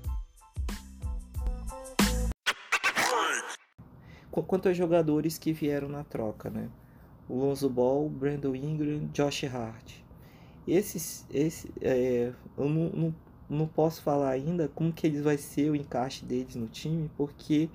[4.31, 6.67] Quanto aos jogadores que vieram na troca, né?
[7.29, 9.93] O Lonzo Ball, Brandon Ingram, Josh Hart.
[10.67, 13.15] Esses, esse, é, eu não, não,
[13.49, 17.69] não posso falar ainda como que eles vai ser o encaixe deles no time, porque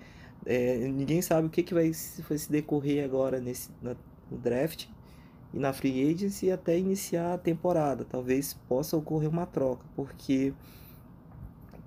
[0.44, 1.90] é, ninguém sabe o que, que vai,
[2.28, 3.94] vai se decorrer agora nesse, na,
[4.30, 4.86] no draft
[5.52, 8.04] e na free agency até iniciar a temporada.
[8.04, 10.52] Talvez possa ocorrer uma troca, porque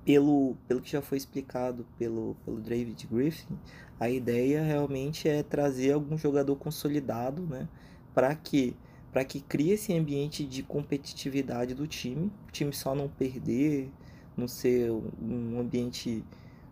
[0.05, 3.57] pelo, pelo que já foi explicado pelo, pelo David Griffin,
[3.99, 7.67] a ideia realmente é trazer algum jogador consolidado, né,
[8.13, 8.75] para que
[9.11, 13.89] para que crie esse ambiente de competitividade do time, o time só não perder,
[14.37, 16.23] não ser um ambiente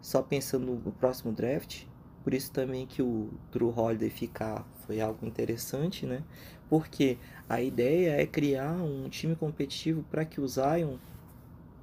[0.01, 1.83] só pensando no próximo draft.
[2.23, 6.23] Por isso também que o Drew Holiday ficar foi algo interessante, né?
[6.69, 7.17] Porque
[7.47, 10.97] a ideia é criar um time competitivo para que o Zion,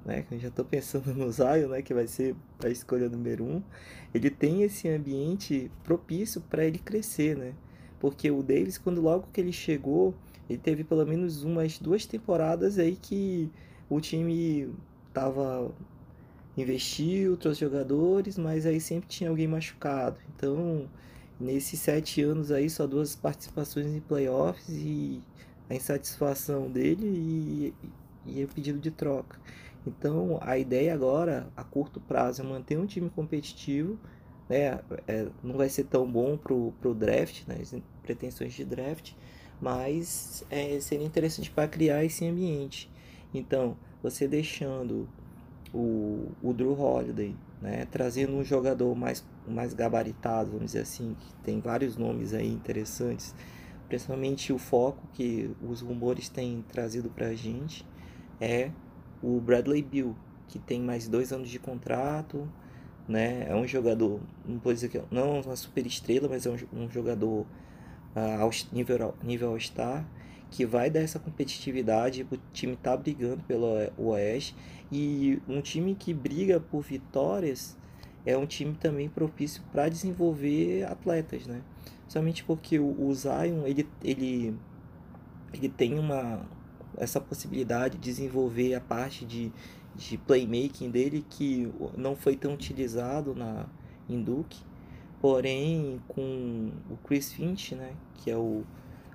[0.05, 3.61] né, eu já estou pensando no Zion, né, que vai ser a escolha número um,
[4.13, 7.53] ele tem esse ambiente propício para ele crescer, né?
[7.99, 10.13] Porque o Davis, quando logo que ele chegou,
[10.49, 13.49] ele teve pelo menos umas duas temporadas aí que
[13.89, 14.69] o time
[15.13, 15.71] tava
[16.57, 20.17] investiu, trouxe jogadores, mas aí sempre tinha alguém machucado.
[20.35, 20.87] Então,
[21.39, 25.21] Nesses sete anos aí, só duas participações em playoffs e
[25.69, 27.73] a insatisfação dele e,
[28.25, 29.39] e o pedido de troca.
[29.85, 33.99] Então, a ideia agora, a curto prazo, é manter um time competitivo.
[34.49, 34.79] Né?
[35.07, 37.57] É, não vai ser tão bom pro, pro draft, né?
[37.61, 39.13] As pretensões de draft,
[39.61, 42.89] mas é, seria interessante para criar esse ambiente.
[43.33, 45.07] Então, você deixando
[45.73, 47.85] o, o Drew Holiday, né?
[47.89, 53.33] trazendo um jogador mais mais gabaritado, vamos dizer assim, que tem vários nomes aí interessantes,
[53.87, 57.85] principalmente o foco que os rumores têm trazido para a gente
[58.41, 58.71] é
[59.21, 60.15] o Bradley Bill,
[60.47, 62.47] que tem mais dois anos de contrato,
[63.07, 63.45] né?
[63.47, 66.89] É um jogador, não dizer que não é uma super estrela, mas é um, um
[66.89, 67.45] jogador
[68.71, 70.05] nível nível All Star
[70.49, 74.55] que vai dar essa competitividade, o time tá brigando pelo Oeste
[74.91, 77.77] e um time que briga por vitórias
[78.25, 81.61] é um time também propício para desenvolver atletas, né?
[82.07, 84.55] Somente porque o, o Zion ele, ele,
[85.53, 86.45] ele tem uma
[86.97, 89.51] essa possibilidade de desenvolver a parte de,
[89.95, 93.67] de playmaking dele que não foi tão utilizado na
[94.09, 94.57] em Duke,
[95.21, 98.63] porém com o Chris Finch, né, que é o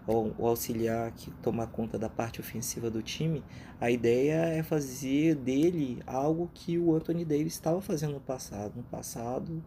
[0.06, 3.42] o auxiliar que toma conta da parte ofensiva do time,
[3.80, 8.72] a ideia é fazer dele algo que o Anthony Davis estava fazendo no passado.
[8.76, 9.62] No passado, não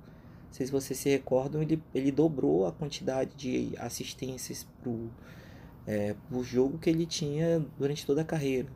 [0.51, 5.09] sei se vocês se recordam, ele, ele dobrou a quantidade de assistências pro,
[5.87, 8.69] é, pro jogo que ele tinha durante toda a carreira.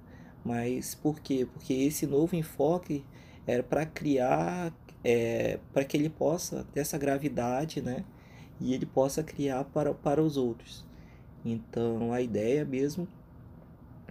[0.46, 1.46] Mas por quê?
[1.52, 3.04] Porque esse novo enfoque
[3.46, 4.74] era para criar,
[5.04, 8.04] é, para que ele possa ter essa gravidade, né?
[8.60, 10.86] E ele possa criar para, para os outros.
[11.46, 13.08] Então a ideia mesmo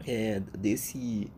[0.07, 1.31] é desse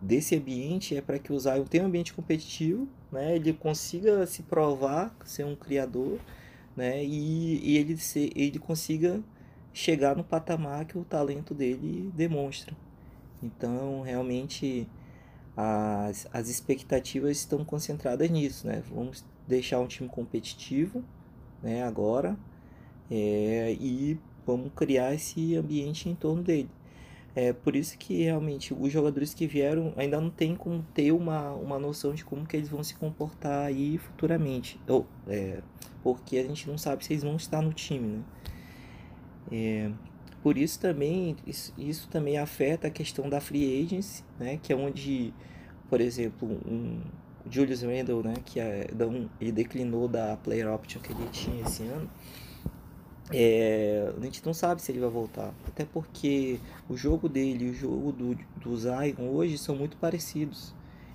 [0.00, 3.36] desse ambiente é para que o Zion tenha um ambiente competitivo, né?
[3.36, 6.18] Ele consiga se provar ser um criador,
[6.76, 7.04] né?
[7.04, 9.22] E, e ele se, ele consiga
[9.72, 12.74] chegar no patamar que o talento dele demonstra.
[13.42, 14.88] Então, realmente,
[15.56, 18.82] as, as expectativas estão concentradas nisso, né?
[18.92, 21.02] Vamos deixar um time competitivo,
[21.62, 21.82] né?
[21.82, 22.36] Agora,
[23.10, 26.68] é, e vamos criar esse ambiente em torno dele.
[27.34, 31.52] É por isso que realmente os jogadores que vieram ainda não tem como ter uma,
[31.52, 34.80] uma noção de como que eles vão se comportar aí futuramente.
[34.88, 35.60] Ou, é,
[36.02, 38.22] porque a gente não sabe se eles vão estar no time, né?
[39.52, 39.90] É,
[40.46, 44.60] por isso também, isso, isso, também afeta a questão da free agency, né?
[44.62, 45.34] Que é onde,
[45.90, 47.00] por exemplo, um
[47.50, 48.34] Julius Randle, né?
[48.44, 48.86] Que é,
[49.40, 52.08] ele declinou da player option que ele tinha esse ano
[53.32, 55.52] é, a gente não sabe se ele vai voltar.
[55.66, 60.72] Até porque o jogo dele e o jogo do, do Zion hoje são muito parecidos.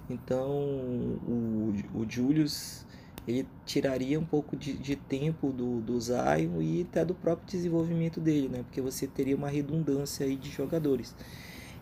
[0.10, 2.86] Então o, o Julius
[3.28, 8.20] ele tiraria um pouco de, de tempo do, do Zion e até do próprio desenvolvimento
[8.20, 8.64] dele, né?
[8.64, 11.16] Porque você teria uma redundância aí de jogadores.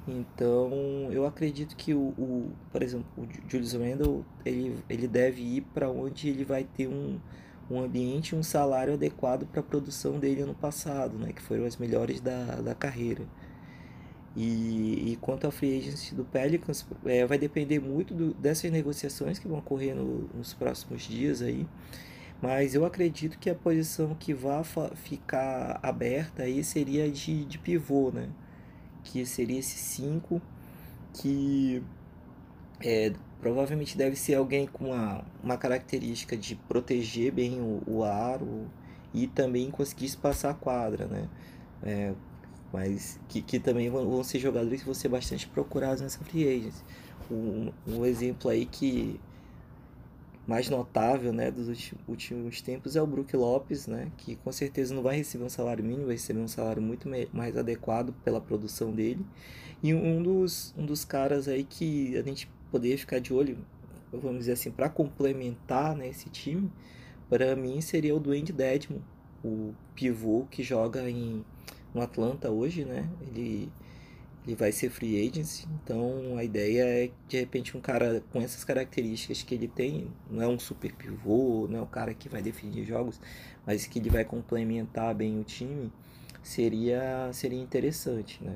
[0.07, 0.71] Então
[1.11, 5.89] eu acredito que o, o por exemplo, o Julius Randle ele, ele deve ir para
[5.89, 7.19] onde ele vai ter um
[7.69, 11.77] um ambiente um salário adequado para a produção dele ano passado, né, que foram as
[11.77, 13.23] melhores da, da carreira.
[14.35, 19.39] E, e quanto à free agency do Pelicans, é, vai depender muito do, dessas negociações
[19.39, 21.67] que vão ocorrer no, nos próximos dias aí.
[22.41, 24.63] Mas eu acredito que a posição que vai
[24.95, 28.29] ficar aberta aí seria de, de pivô, né?
[29.03, 30.41] Que seria esse 5
[31.13, 31.83] que
[32.81, 38.69] é, Provavelmente deve ser alguém com uma, uma característica de proteger bem o, o aro
[39.13, 41.29] e também conseguir passar a quadra, né?
[41.81, 42.13] É,
[42.71, 46.47] mas que, que também vão, vão, ser jogadores que vão ser bastante procurados nessa free
[46.47, 46.83] agency.
[47.29, 49.19] Um, um exemplo aí que
[50.49, 55.03] mais notável né, dos últimos tempos é o Brook Lopes, né, que com certeza não
[55.03, 59.23] vai receber um salário mínimo, vai receber um salário muito mais adequado pela produção dele.
[59.83, 63.59] E um dos, um dos caras aí que a gente poder ficar de olho,
[64.11, 66.71] vamos dizer assim, para complementar né, esse time,
[67.29, 68.97] para mim seria o Dwayne Dedmon,
[69.43, 71.45] o pivô que joga em,
[71.93, 73.07] no Atlanta hoje, né?
[73.21, 73.71] Ele,
[74.45, 78.63] ele vai ser free agency, então a ideia é de repente um cara com essas
[78.63, 82.41] características que ele tem, não é um super pivô, não é o cara que vai
[82.41, 83.19] definir jogos,
[83.65, 85.91] mas que ele vai complementar bem o time,
[86.41, 88.55] seria, seria interessante, né?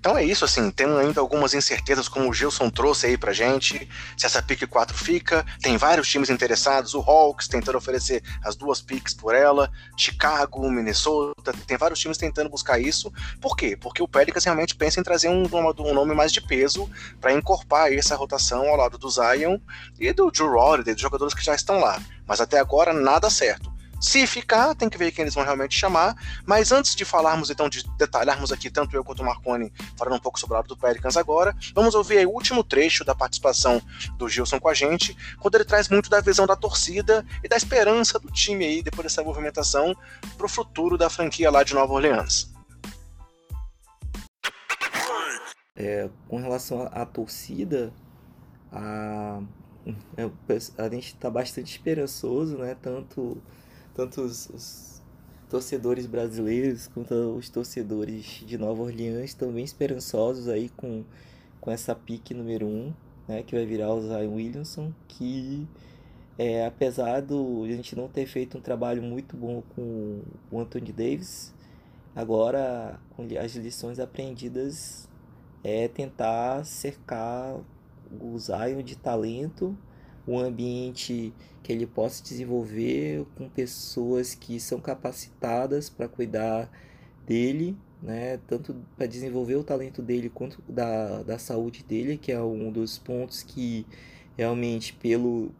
[0.00, 3.86] Então é isso, assim, tem ainda algumas incertezas, como o Gilson trouxe aí pra gente,
[4.16, 5.44] se essa pick 4 fica.
[5.60, 11.52] Tem vários times interessados, o Hawks tentando oferecer as duas picks por ela, Chicago, Minnesota,
[11.66, 13.12] tem vários times tentando buscar isso.
[13.42, 13.76] Por quê?
[13.76, 16.90] Porque o Pelicans realmente pensa em trazer um, um nome mais de peso
[17.20, 19.58] para encorpar essa rotação ao lado do Zion
[19.98, 22.00] e do Drew Holiday, dos jogadores que já estão lá.
[22.26, 23.70] Mas até agora nada certo.
[24.00, 26.16] Se ficar, tem que ver quem eles vão realmente chamar.
[26.46, 30.20] Mas antes de falarmos, então, de detalharmos aqui, tanto eu quanto o Marconi, falando um
[30.20, 33.82] pouco sobre o lado do Pelicans agora, vamos ouvir o último trecho da participação
[34.16, 37.56] do Gilson com a gente, quando ele traz muito da visão da torcida e da
[37.56, 39.94] esperança do time aí, depois dessa movimentação,
[40.36, 42.50] para o futuro da franquia lá de Nova Orleans.
[45.76, 47.92] É, com relação à torcida,
[48.72, 49.40] a,
[50.16, 50.30] é,
[50.78, 52.76] a gente está bastante esperançoso, né?
[52.80, 53.42] Tanto
[54.00, 55.02] tanto os, os
[55.50, 61.04] torcedores brasileiros quanto os torcedores de Nova Orleans estão bem esperançosos aí com,
[61.60, 62.94] com essa pique número 1, um,
[63.28, 65.68] né, que vai virar o Zion Williamson, que
[66.38, 70.92] é, apesar do a gente não ter feito um trabalho muito bom com o Anthony
[70.92, 71.52] Davis,
[72.16, 75.06] agora com as lições aprendidas
[75.62, 77.60] é tentar cercar
[78.18, 79.76] o Zion de talento
[80.30, 86.70] um ambiente que ele possa desenvolver com pessoas que são capacitadas para cuidar
[87.26, 88.38] dele, né?
[88.46, 92.98] Tanto para desenvolver o talento dele quanto da, da saúde dele, que é um dos
[92.98, 93.86] pontos que
[94.36, 95.52] realmente pelo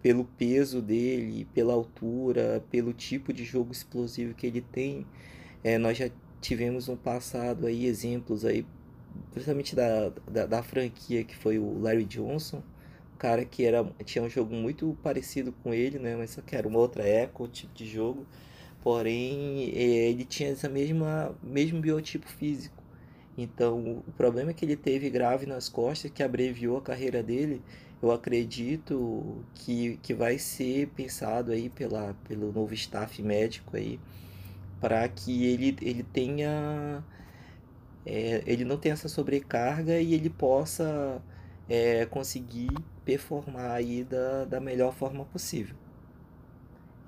[0.00, 5.04] pelo peso dele, pela altura, pelo tipo de jogo explosivo que ele tem,
[5.64, 6.08] é, nós já
[6.40, 8.64] tivemos no passado aí exemplos aí,
[9.32, 12.62] principalmente da, da, da franquia que foi o Larry Johnson,
[13.18, 16.16] cara que era, tinha um jogo muito parecido com ele, né?
[16.16, 17.04] Mas só que era uma outra
[17.34, 18.26] outro tipo de jogo.
[18.82, 22.82] Porém, é, ele tinha essa mesma mesmo biotipo físico.
[23.36, 27.62] Então, o problema que ele teve grave nas costas, que abreviou a carreira dele,
[28.02, 34.00] eu acredito que, que vai ser pensado aí pela, pelo novo staff médico aí,
[34.80, 37.04] para que ele, ele tenha.
[38.06, 41.22] É, ele não tenha essa sobrecarga e ele possa
[41.68, 42.70] é, conseguir
[43.08, 45.74] performar aí da, da melhor forma possível.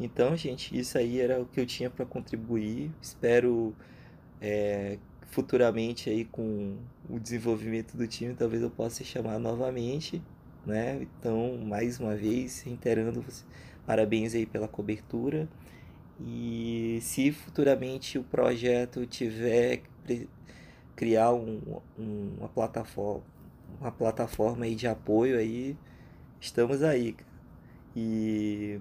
[0.00, 2.90] Então, gente, isso aí era o que eu tinha para contribuir.
[3.02, 3.74] Espero
[4.40, 4.96] é,
[5.26, 10.22] futuramente aí com o desenvolvimento do time, talvez eu possa chamar novamente,
[10.64, 11.02] né?
[11.02, 13.22] Então, mais uma vez, reiterando,
[13.84, 15.46] parabéns aí pela cobertura.
[16.18, 19.82] E se futuramente o projeto tiver
[20.96, 21.60] criar um,
[21.98, 23.22] um, uma plataforma,
[23.80, 25.76] uma plataforma aí de apoio aí,
[26.40, 27.16] estamos aí.
[27.94, 28.80] E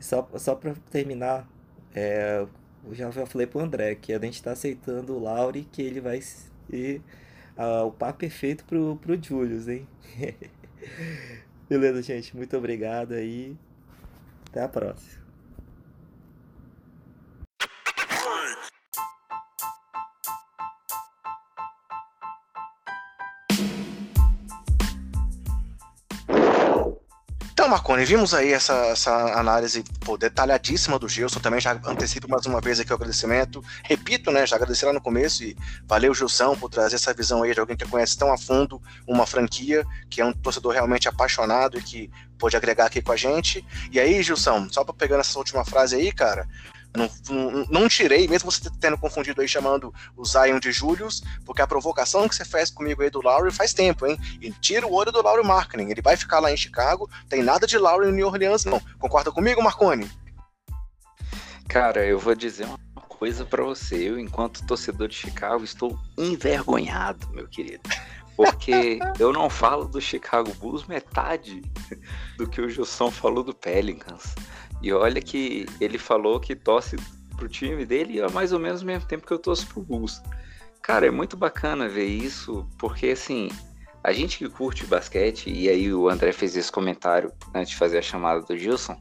[0.00, 1.48] só, só para terminar,
[1.94, 2.46] é,
[2.84, 6.00] eu já, já falei pro André que a gente está aceitando o Lauri, que ele
[6.00, 7.02] vai ser
[7.56, 9.86] uh, o par perfeito pro, pro Julius, hein?
[11.68, 12.36] Beleza, gente.
[12.36, 13.56] Muito obrigado aí.
[14.48, 15.27] Até a próxima.
[27.68, 31.38] Então, Marconi, vimos aí essa, essa análise pô, detalhadíssima do Gilson.
[31.38, 33.62] Também já antecipo mais uma vez aqui o agradecimento.
[33.84, 34.46] Repito, né?
[34.46, 35.54] Já agradeci lá no começo e
[35.86, 39.26] valeu, Gilson, por trazer essa visão aí de alguém que conhece tão a fundo uma
[39.26, 43.62] franquia, que é um torcedor realmente apaixonado e que pode agregar aqui com a gente.
[43.92, 46.48] E aí, Gilson, só para pegando essa última frase aí, cara,
[46.96, 51.62] não, não, não, tirei, mesmo você tendo confundido aí chamando o Zion de Julius, porque
[51.62, 54.18] a provocação que você fez comigo aí do Lowry faz tempo, hein?
[54.40, 55.90] E tira o olho do Lowry Marketing.
[55.90, 58.80] Ele vai ficar lá em Chicago, tem nada de Lowry em New Orleans, não.
[58.98, 60.10] Concorda comigo, Marconi?
[61.68, 64.08] Cara, eu vou dizer uma coisa para você.
[64.08, 67.82] Eu, enquanto torcedor de Chicago, estou envergonhado, meu querido.
[68.34, 71.60] Porque eu não falo do Chicago Bulls metade
[72.38, 74.34] do que o Gilson falou do Pelicans.
[74.82, 76.96] E olha que ele falou que torce
[77.36, 80.22] pro time dele há mais ou menos o mesmo tempo que eu torço pro Bulls.
[80.82, 83.50] Cara, é muito bacana ver isso, porque assim,
[84.02, 87.98] a gente que curte basquete, e aí o André fez esse comentário antes de fazer
[87.98, 89.00] a chamada do Gilson,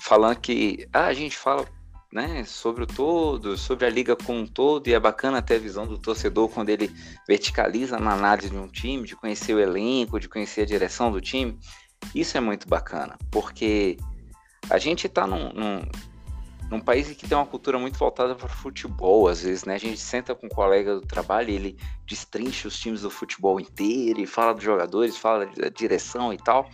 [0.00, 1.66] falando que ah, a gente fala
[2.12, 5.58] né, sobre o todo, sobre a liga como um todo, e é bacana ter a
[5.58, 6.90] visão do torcedor quando ele
[7.26, 11.20] verticaliza na análise de um time, de conhecer o elenco, de conhecer a direção do
[11.20, 11.58] time.
[12.14, 13.96] Isso é muito bacana, porque
[14.70, 15.82] a gente está num, num,
[16.70, 19.74] num, país que tem uma cultura muito voltada para futebol, às vezes, né?
[19.74, 24.20] A gente senta com um colega do trabalho ele destrincha os times do futebol inteiro
[24.20, 26.68] e fala dos jogadores, fala da direção e tal.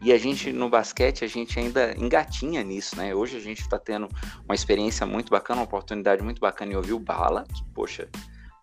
[0.00, 3.12] E a gente no basquete, a gente ainda engatinha nisso, né?
[3.14, 4.08] Hoje a gente está tendo
[4.44, 8.08] uma experiência muito bacana, uma oportunidade muito bacana em ouvir o Bala, que, poxa,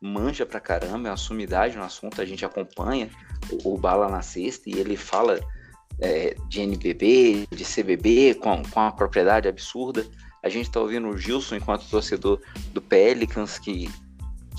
[0.01, 3.09] manja pra caramba, é uma sumidade no assunto, a gente acompanha
[3.51, 5.41] o, o Bala na sexta e ele fala
[5.99, 10.05] é, de NBB, de CBB, com, com uma propriedade absurda.
[10.43, 12.39] A gente está ouvindo o Gilson enquanto torcedor
[12.73, 13.89] do Pelicans, que,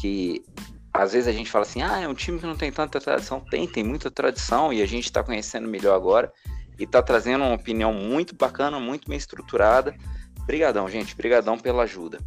[0.01, 0.45] que
[0.93, 3.41] às vezes a gente fala assim, ah, é um time que não tem tanta tradição.
[3.41, 6.33] Tem, tem muita tradição e a gente está conhecendo melhor agora
[6.79, 9.95] e está trazendo uma opinião muito bacana, muito bem estruturada.
[10.43, 12.19] Obrigadão, gente, obrigadão pela ajuda.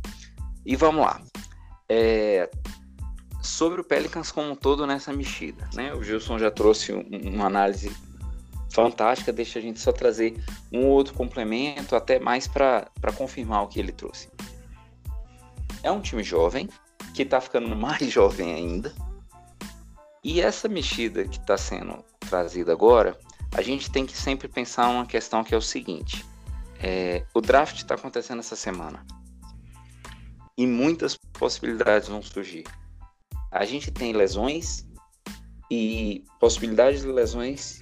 [0.65, 1.21] E vamos lá.
[1.89, 2.49] É,
[3.41, 5.93] sobre o Pelicans como um todo nessa mexida, né?
[5.93, 7.01] O Gilson já trouxe um,
[7.33, 7.91] uma análise
[8.71, 10.41] fantástica, deixa a gente só trazer
[10.71, 14.29] um outro complemento, até mais para confirmar o que ele trouxe.
[15.81, 16.69] É um time jovem,
[17.13, 18.93] que está ficando mais jovem ainda,
[20.23, 23.17] e essa mexida que está sendo trazida agora,
[23.55, 26.25] a gente tem que sempre pensar uma questão que é o seguinte:
[26.79, 29.05] é, o draft está acontecendo essa semana
[30.57, 32.65] e muitas possibilidades vão surgir.
[33.49, 34.85] A gente tem lesões
[35.71, 37.81] e possibilidades de lesões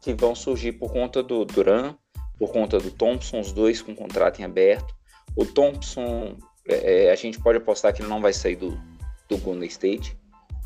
[0.00, 1.94] que vão surgir por conta do Duran,
[2.38, 4.94] por conta do Thompson, os dois com contrato em aberto.
[5.36, 6.36] O Thompson,
[6.66, 8.80] é, é, a gente pode apostar que ele não vai sair do,
[9.28, 10.18] do Golden State.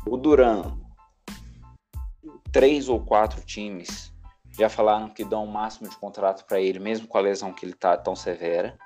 [0.07, 0.77] O Duran,
[2.51, 4.13] três ou quatro times
[4.57, 7.65] já falaram que dão o máximo de contrato para ele, mesmo com a lesão que
[7.65, 8.77] ele tá tão severa.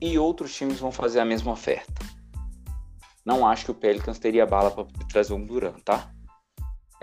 [0.00, 2.04] E outros times vão fazer a mesma oferta.
[3.24, 6.13] Não acho que o Pelicans teria bala para trazer um Duran, tá?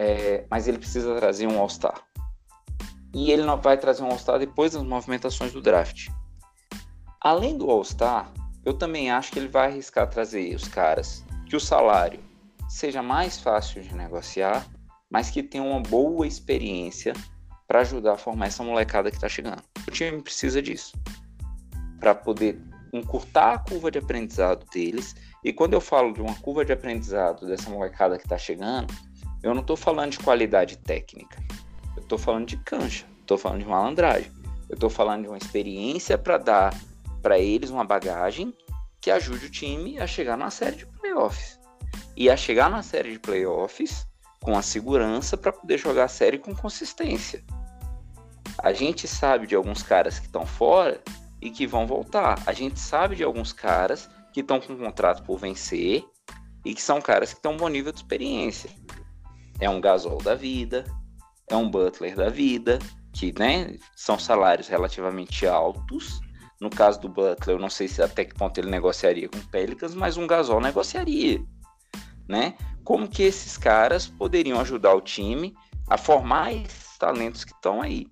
[0.02, 2.02] É, mas ele precisa trazer um All-Star.
[3.14, 6.10] E ele não vai trazer um All-Star depois das movimentações do draft.
[7.22, 8.34] Além do All-Star,
[8.66, 12.20] eu também acho que ele vai arriscar trazer os caras que o salário
[12.68, 14.66] seja mais fácil de negociar,
[15.08, 17.14] mas que tenham uma boa experiência
[17.68, 19.62] para ajudar a formar essa molecada que está chegando.
[19.88, 20.98] O time precisa disso
[22.00, 22.60] para poder
[22.92, 25.16] encurtar a curva de aprendizado deles.
[25.44, 28.92] E quando eu falo de uma curva de aprendizado dessa molecada que está chegando,
[29.44, 31.42] eu não estou falando de qualidade técnica.
[31.96, 33.06] Eu estou falando de cancha.
[33.22, 34.32] Estou falando de malandragem.
[34.70, 36.74] Eu estou falando de uma experiência para dar
[37.22, 38.54] para eles uma bagagem
[39.00, 41.60] que ajude o time a chegar numa série de playoffs.
[42.16, 44.08] E a chegar na série de playoffs
[44.42, 47.44] com a segurança para poder jogar a série com consistência.
[48.58, 51.02] A gente sabe de alguns caras que estão fora
[51.42, 52.42] e que vão voltar.
[52.46, 56.04] A gente sabe de alguns caras que estão com um contrato por vencer
[56.64, 58.70] e que são caras que têm um bom nível de experiência.
[59.62, 60.84] É um Gasol da vida,
[61.48, 62.80] é um Butler da vida,
[63.14, 66.20] que né, são salários relativamente altos.
[66.60, 69.48] No caso do Butler, eu não sei se até que ponto ele negociaria com o
[69.48, 71.40] Pelicans, mas um Gasol negociaria.
[72.28, 72.56] Né?
[72.84, 75.56] Como que esses caras poderiam ajudar o time
[75.88, 78.08] a formar esses talentos que estão aí?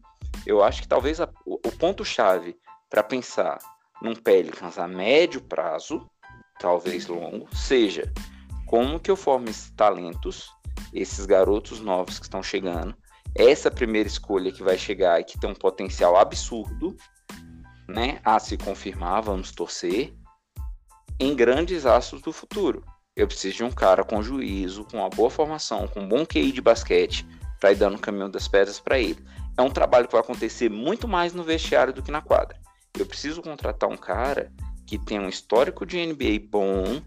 [0.46, 2.56] Eu acho que talvez a, o, o ponto-chave
[2.90, 3.60] para pensar
[4.02, 6.08] num Pelicans a médio prazo,
[6.60, 8.12] talvez longo, seja
[8.66, 10.52] como que eu formo esses talentos,
[10.94, 12.96] esses garotos novos que estão chegando,
[13.36, 16.96] essa primeira escolha que vai chegar e que tem um potencial absurdo,
[17.88, 20.14] né, a se confirmar, vamos torcer,
[21.20, 22.84] em grandes astros do futuro.
[23.16, 26.52] Eu preciso de um cara com juízo, com uma boa formação, com um bom QI
[26.52, 27.28] de basquete,
[27.60, 29.24] para ir dando o caminho das pedras para ele.
[29.58, 32.58] É um trabalho que vai acontecer muito mais no vestiário do que na quadra.
[32.98, 34.52] Eu preciso contratar um cara
[34.88, 37.02] que tem um histórico de NBA bom,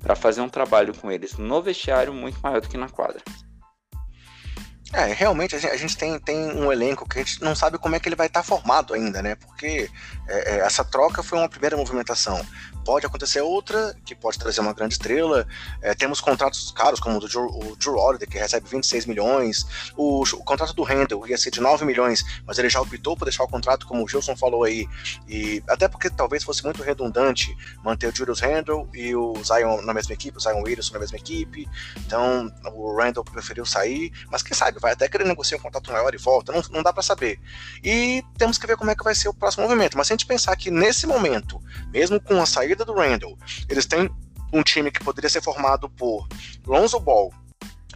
[0.00, 3.22] para fazer um trabalho com eles no vestiário muito maior do que na quadra.
[4.92, 8.00] É, realmente a gente, tem, tem um elenco que a gente não sabe como é
[8.00, 9.34] que ele vai estar formado ainda, né?
[9.34, 9.90] Porque
[10.26, 12.40] é, é, essa troca foi uma primeira movimentação
[12.88, 15.46] pode acontecer outra, que pode trazer uma grande estrela.
[15.82, 19.66] É, temos contratos caros, como o do Drew, Holiday, que recebe 26 milhões.
[19.94, 23.26] O, o, contrato do Randall ia ser de 9 milhões, mas ele já optou por
[23.26, 24.88] deixar o contrato, como o Gilson falou aí.
[25.28, 29.92] E até porque talvez fosse muito redundante manter o Julius Randall e o Zion na
[29.92, 31.68] mesma equipe, o Zion Williamson na mesma equipe.
[31.98, 35.92] Então o Randall preferiu sair, mas quem sabe, vai até que ele negocie um contrato
[35.92, 37.38] maior e volta, não, não dá para saber.
[37.84, 39.98] E temos que ver como é que vai ser o próximo movimento.
[39.98, 41.60] Mas se a gente pensar que nesse momento,
[41.92, 43.36] mesmo com a saída saída do Randall,
[43.68, 44.08] eles têm
[44.52, 46.26] um time que poderia ser formado por
[46.66, 47.32] Lonzo Ball,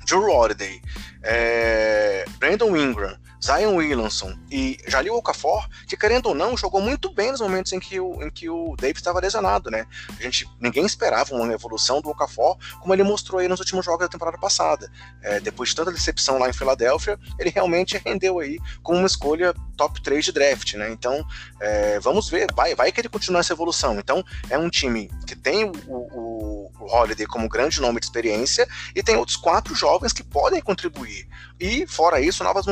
[0.04, 0.80] Drew Holiday,
[1.22, 7.32] é, Brandon Ingram, Zion Williamson e Jalil Okafor, que querendo ou não, jogou muito bem
[7.32, 9.84] nos momentos em que o, em que o Davis estava lesionado, né?
[10.18, 14.06] A gente, ninguém esperava uma evolução do Okafor, como ele mostrou aí nos últimos jogos
[14.06, 14.90] da temporada passada.
[15.20, 19.52] É, depois de tanta decepção lá em Filadélfia, ele realmente rendeu aí com uma escolha
[19.76, 20.90] top 3 de draft, né?
[20.92, 21.24] Então,
[21.60, 23.98] é, vamos ver, vai, vai que ele continua essa evolução.
[23.98, 28.68] Então, é um time que tem o, o, o Holiday como grande nome de experiência
[28.94, 31.26] e tem outros quatro jovens que podem contribuir.
[31.58, 32.66] E, fora isso, novas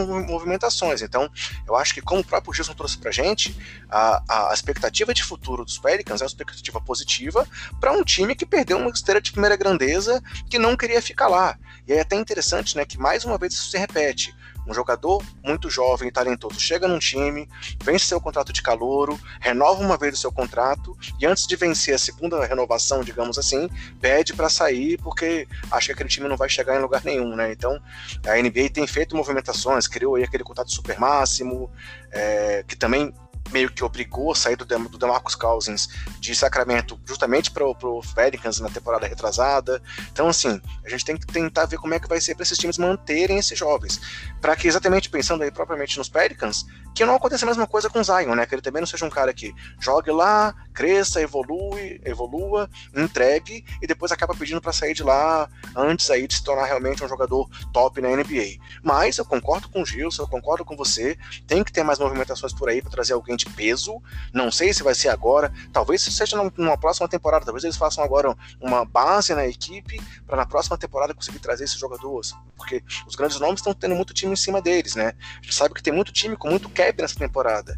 [0.61, 1.01] movimentações.
[1.03, 1.31] Então,
[1.67, 3.57] eu acho que, como o próprio Gilson trouxe pra gente,
[3.89, 7.47] a, a expectativa de futuro dos Pelicans é uma expectativa positiva
[7.81, 11.59] para um time que perdeu uma esteira de primeira grandeza que não queria ficar lá.
[11.89, 14.35] E é até interessante, né, que mais uma vez isso se repete
[14.67, 17.49] um jogador muito jovem e talentoso chega num time,
[17.83, 21.95] vence seu contrato de calouro, renova uma vez o seu contrato e antes de vencer
[21.95, 23.69] a segunda renovação, digamos assim,
[24.01, 27.53] pede para sair porque acha que aquele time não vai chegar em lugar nenhum, né?
[27.53, 27.81] Então
[28.27, 31.71] a NBA tem feito movimentações, criou aí aquele contrato super máximo,
[32.11, 33.13] é, que também
[33.53, 35.89] meio que obrigou a sair do, do DeMarcus Cousins
[36.19, 39.83] de Sacramento justamente para o Pelicans na temporada retrasada.
[40.13, 42.59] Então, assim, a gente tem que tentar ver como é que vai ser para esses
[42.59, 44.01] times manterem esses jovens.
[44.41, 48.01] Para que, exatamente pensando aí propriamente nos Pelicans, que não aconteça a mesma coisa com
[48.01, 48.47] o Zion, né?
[48.47, 53.87] Que ele também não seja um cara que jogue lá, cresça, evolui, evolua, entregue e
[53.87, 57.49] depois acaba pedindo para sair de lá antes aí de se tornar realmente um jogador
[57.73, 58.59] top na NBA.
[58.83, 62.53] Mas eu concordo com o Gilson, eu concordo com você, tem que ter mais movimentações
[62.53, 64.01] por aí para trazer alguém de peso.
[64.33, 68.37] Não sei se vai ser agora, talvez seja numa próxima temporada, talvez eles façam agora
[68.61, 73.39] uma base na equipe para na próxima temporada conseguir trazer esses jogadores, porque os grandes
[73.41, 75.15] nomes estão tendo muito time em cima deles, né?
[75.39, 77.77] A gente sabe que tem muito time com muito cap nessa temporada.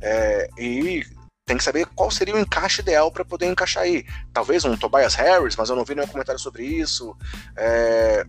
[0.00, 1.04] É, e
[1.50, 4.06] tem que saber qual seria o encaixe ideal para poder encaixar aí.
[4.32, 7.16] Talvez um Tobias Harris, mas eu não vi nenhum comentário sobre isso.
[7.56, 8.24] É,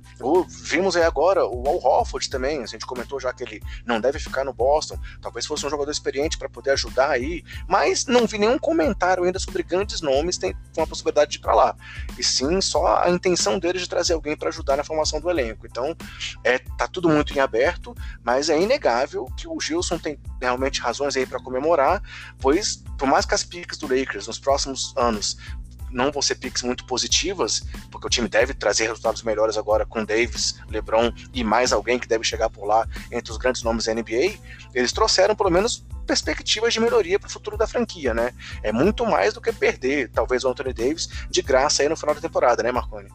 [0.50, 4.18] vimos aí agora o Al Horford também, a gente comentou já que ele não deve
[4.18, 4.98] ficar no Boston.
[5.22, 9.38] Talvez fosse um jogador experiente para poder ajudar aí, mas não vi nenhum comentário ainda
[9.38, 11.76] sobre grandes nomes tem, com a possibilidade de ir para lá.
[12.18, 15.68] E sim, só a intenção deles de trazer alguém para ajudar na formação do elenco.
[15.68, 15.96] Então,
[16.44, 17.94] é, tá tudo muito em aberto,
[18.24, 22.02] mas é inegável que o Gilson tem realmente razões aí para comemorar,
[22.40, 25.38] pois por mais que as picks do Lakers nos próximos anos
[25.92, 30.06] não vão ser picks muito positivas, porque o time deve trazer resultados melhores agora com
[30.06, 33.94] Davis, LeBron e mais alguém que deve chegar por lá entre os grandes nomes da
[33.94, 34.40] NBA,
[34.74, 38.34] eles trouxeram pelo menos perspectivas de melhoria para o futuro da franquia, né?
[38.64, 42.16] É muito mais do que perder, talvez, o Anthony Davis de graça aí no final
[42.16, 43.10] da temporada, né, Marconi?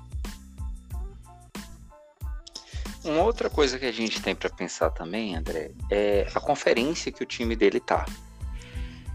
[3.04, 7.22] Uma outra coisa que a gente tem para pensar também, André, é a conferência que
[7.22, 8.04] o time dele tá.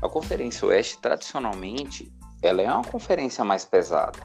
[0.01, 4.19] A Conferência Oeste, tradicionalmente, ela é uma conferência mais pesada.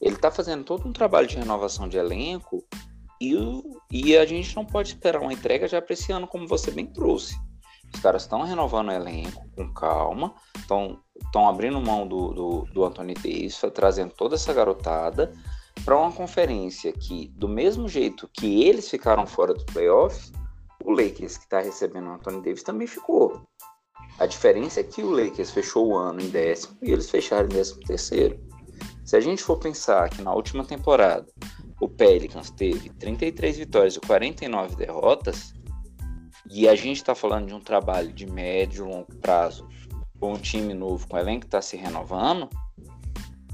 [0.00, 2.64] Ele está fazendo todo um trabalho de renovação de elenco
[3.20, 3.34] e,
[3.90, 6.86] e a gente não pode esperar uma entrega já para esse ano, como você bem
[6.86, 7.36] trouxe.
[7.92, 13.14] Os caras estão renovando o elenco com calma, estão abrindo mão do, do, do Anthony
[13.14, 15.32] Davis, trazendo toda essa garotada
[15.84, 20.32] para uma conferência que, do mesmo jeito que eles ficaram fora dos playoffs,
[20.84, 23.42] o Lakers, que está recebendo o Anthony Davis, também ficou.
[24.18, 27.52] A diferença é que o Lakers fechou o ano em décimo e eles fecharam em
[27.52, 28.38] décimo terceiro.
[29.04, 31.26] Se a gente for pensar que na última temporada
[31.80, 35.54] o Pelicans teve 33 vitórias e 49 derrotas,
[36.50, 39.68] e a gente está falando de um trabalho de médio e longo prazo
[40.18, 42.48] com um time novo, com o elenco que está se renovando,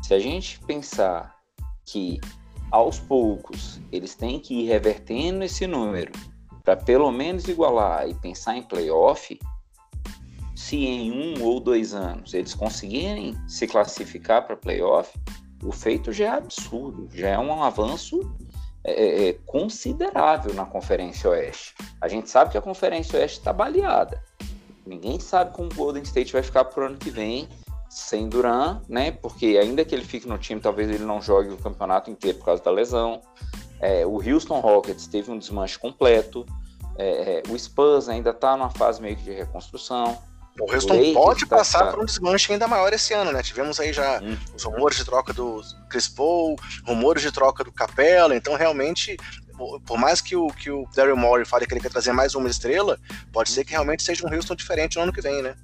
[0.02, 1.34] se a gente pensar
[1.84, 2.20] que
[2.70, 6.12] aos poucos eles têm que ir revertendo esse número
[6.62, 9.38] para pelo menos igualar e pensar em playoff,
[10.64, 15.12] se em um ou dois anos eles conseguirem se classificar para playoff,
[15.62, 18.34] o feito já é absurdo, já é um avanço
[18.82, 21.74] é, é, é, considerável na Conferência Oeste.
[22.00, 24.22] A gente sabe que a Conferência Oeste está baleada.
[24.86, 27.46] Ninguém sabe como o Golden State vai ficar pro ano que vem
[27.90, 29.12] sem Duran, né?
[29.12, 32.46] Porque ainda que ele fique no time, talvez ele não jogue o campeonato inteiro por
[32.46, 33.20] causa da lesão.
[33.80, 36.46] É, o Houston Rockets teve um desmanche completo.
[36.96, 40.18] É, é o Spurs ainda está numa fase meio que de reconstrução.
[40.60, 43.42] O Houston pode tá passar por um desmanche ainda maior esse ano, né?
[43.42, 44.36] Tivemos aí já hum.
[44.54, 49.16] os rumores de troca do Chris Paul, rumores de troca do Capela, então realmente
[49.86, 52.48] por mais que o, que o Daryl Morey fale que ele quer trazer mais uma
[52.48, 52.98] estrela,
[53.32, 55.54] pode ser que realmente seja um Houston diferente no ano que vem, né?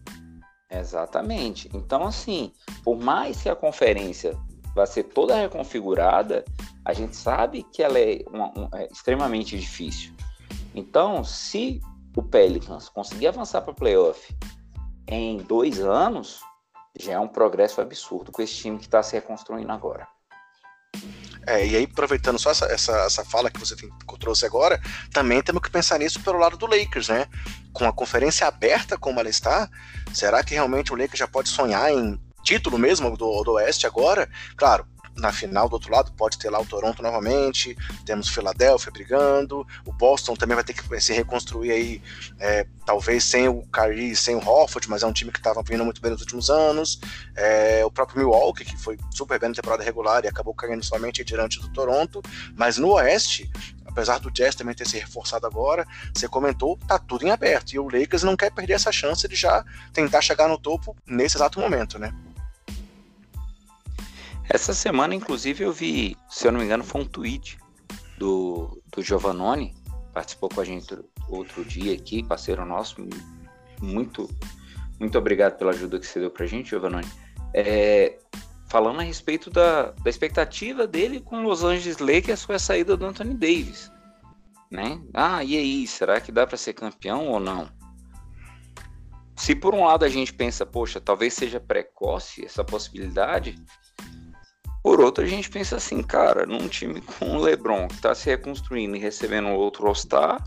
[0.70, 1.68] Exatamente.
[1.74, 2.52] Então, assim,
[2.84, 4.38] por mais que a conferência
[4.74, 6.44] vá ser toda reconfigurada,
[6.84, 10.14] a gente sabe que ela é, uma, um, é extremamente difícil.
[10.74, 11.80] Então, se
[12.16, 14.32] o Pelicans conseguir avançar para o playoff
[15.10, 16.40] em dois anos,
[16.98, 20.06] já é um progresso absurdo com esse time que está se reconstruindo agora.
[21.46, 24.80] É, e aí, aproveitando só essa, essa, essa fala que você tem, que trouxe agora,
[25.12, 27.26] também temos que pensar nisso pelo lado do Lakers, né?
[27.72, 29.68] Com a conferência aberta como ela está,
[30.12, 34.28] será que realmente o Lakers já pode sonhar em título mesmo do, do Oeste agora?
[34.56, 34.86] Claro,
[35.16, 39.92] na final do outro lado pode ter lá o Toronto novamente, temos Filadélfia brigando, o
[39.92, 42.02] Boston também vai ter que se reconstruir aí,
[42.38, 45.84] é, talvez sem o Kyrie, sem o Hofford, mas é um time que estava vindo
[45.84, 47.00] muito bem nos últimos anos,
[47.36, 51.24] é, o próprio Milwaukee, que foi super bem na temporada regular e acabou caindo somente
[51.24, 52.22] diante do Toronto,
[52.56, 53.50] mas no Oeste,
[53.84, 57.78] apesar do Jazz também ter se reforçado agora, você comentou, tá tudo em aberto, e
[57.78, 61.60] o Lakers não quer perder essa chance de já tentar chegar no topo nesse exato
[61.60, 62.12] momento, né?
[64.52, 67.56] Essa semana, inclusive, eu vi, se eu não me engano, foi um tweet
[68.18, 69.76] do, do Giovannone,
[70.12, 70.98] participou com a gente
[71.28, 72.96] outro dia aqui, parceiro nosso.
[73.80, 74.28] Muito,
[74.98, 77.06] muito obrigado pela ajuda que você deu pra gente, Giovannone.
[77.54, 78.18] É,
[78.68, 83.06] falando a respeito da, da expectativa dele com Los Angeles Lakers com a saída do
[83.06, 83.88] Anthony Davis.
[84.68, 85.00] Né?
[85.14, 87.70] Ah, e aí, será que dá para ser campeão ou não?
[89.36, 93.56] Se por um lado a gente pensa, poxa, talvez seja precoce essa possibilidade,
[94.82, 98.26] por outro, a gente pensa assim, cara, num time com o LeBron que está se
[98.26, 100.42] reconstruindo e recebendo outro All-Star,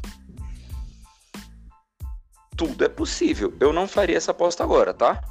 [2.58, 3.56] tudo é possível.
[3.60, 5.22] Eu não faria essa aposta agora, tá?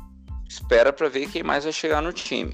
[0.48, 2.52] Espera para ver quem mais vai chegar no time.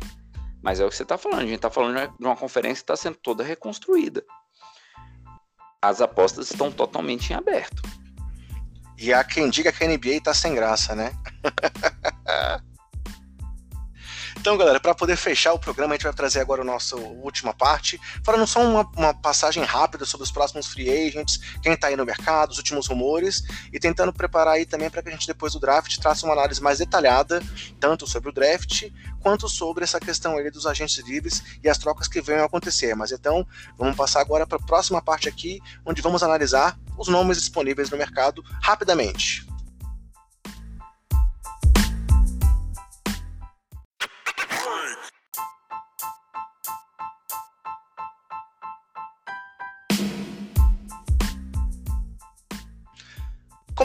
[0.63, 2.93] Mas é o que você está falando, a gente está falando de uma conferência que
[2.93, 4.25] está sendo toda reconstruída.
[5.83, 7.83] As apostas estão totalmente em aberto.
[8.97, 11.13] E há quem diga que a NBA está sem graça, né?
[14.49, 17.53] Então, galera, para poder fechar o programa, a gente vai trazer agora a nossa última
[17.53, 21.97] parte, falando só uma, uma passagem rápida sobre os próximos free agents, quem está aí
[21.97, 25.53] no mercado, os últimos rumores, e tentando preparar aí também para que a gente, depois
[25.53, 27.43] do draft, traça uma análise mais detalhada,
[27.79, 28.91] tanto sobre o draft,
[29.21, 32.97] quanto sobre essa questão aí dos agentes livres e as trocas que venham a acontecer.
[32.97, 33.47] Mas então,
[33.77, 37.99] vamos passar agora para a próxima parte aqui, onde vamos analisar os nomes disponíveis no
[37.99, 39.47] mercado rapidamente.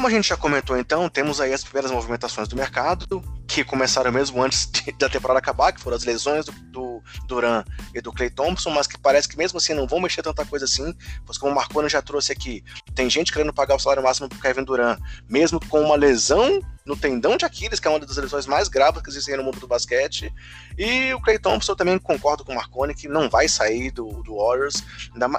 [0.04, 4.12] Como a gente já comentou então, temos aí as primeiras movimentações do mercado, que começaram
[4.12, 6.83] mesmo antes de, da temporada acabar, que foram as lesões do, do
[7.28, 7.64] Duran
[7.94, 10.66] e do Clay Thompson, mas que parece que mesmo assim não vão mexer tanta coisa
[10.66, 10.96] assim,
[11.26, 12.64] pois como o Marconi já trouxe aqui,
[12.96, 14.98] tem gente querendo pagar o salário máximo pro Kevin Duran,
[15.28, 19.02] mesmo com uma lesão no tendão de Aquiles, que é uma das lesões mais graves
[19.02, 20.34] que existem no mundo do basquete.
[20.78, 24.36] E o Clay Thompson também concordo com o Marconi que não vai sair do, do
[24.36, 24.84] Warriors.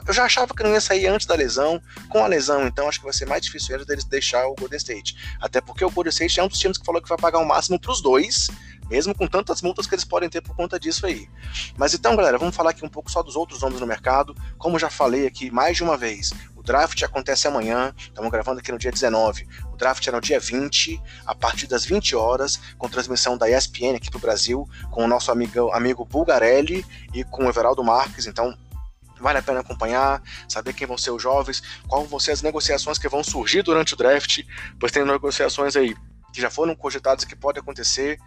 [0.07, 1.81] Eu já achava que não ia sair antes da lesão.
[2.09, 4.79] Com a lesão, então, acho que vai ser mais difícil ainda deles deixar o Golden
[4.79, 5.17] State.
[5.41, 7.45] Até porque o Golden State é um dos times que falou que vai pagar o
[7.47, 8.49] máximo para os dois
[8.89, 11.29] mesmo com tantas multas que eles podem ter por conta disso aí.
[11.77, 14.35] Mas então, galera, vamos falar aqui um pouco só dos outros nomes no mercado.
[14.59, 18.73] Como já falei aqui mais de uma vez, o draft acontece amanhã, estamos gravando aqui
[18.73, 19.47] no dia 19.
[19.73, 23.97] O draft é no dia 20, a partir das 20 horas, com transmissão da ESPN
[23.97, 28.27] aqui pro Brasil, com o nosso amigo, amigo Bulgarelli e com o Everaldo Marques.
[28.27, 28.57] Então,
[29.21, 32.99] vale a pena acompanhar, saber quem vão ser os jovens, quais vão ser as negociações
[32.99, 34.43] que vão surgir durante o draft,
[34.79, 35.95] pois tem negociações aí
[36.33, 38.19] que já foram cogitadas que pode acontecer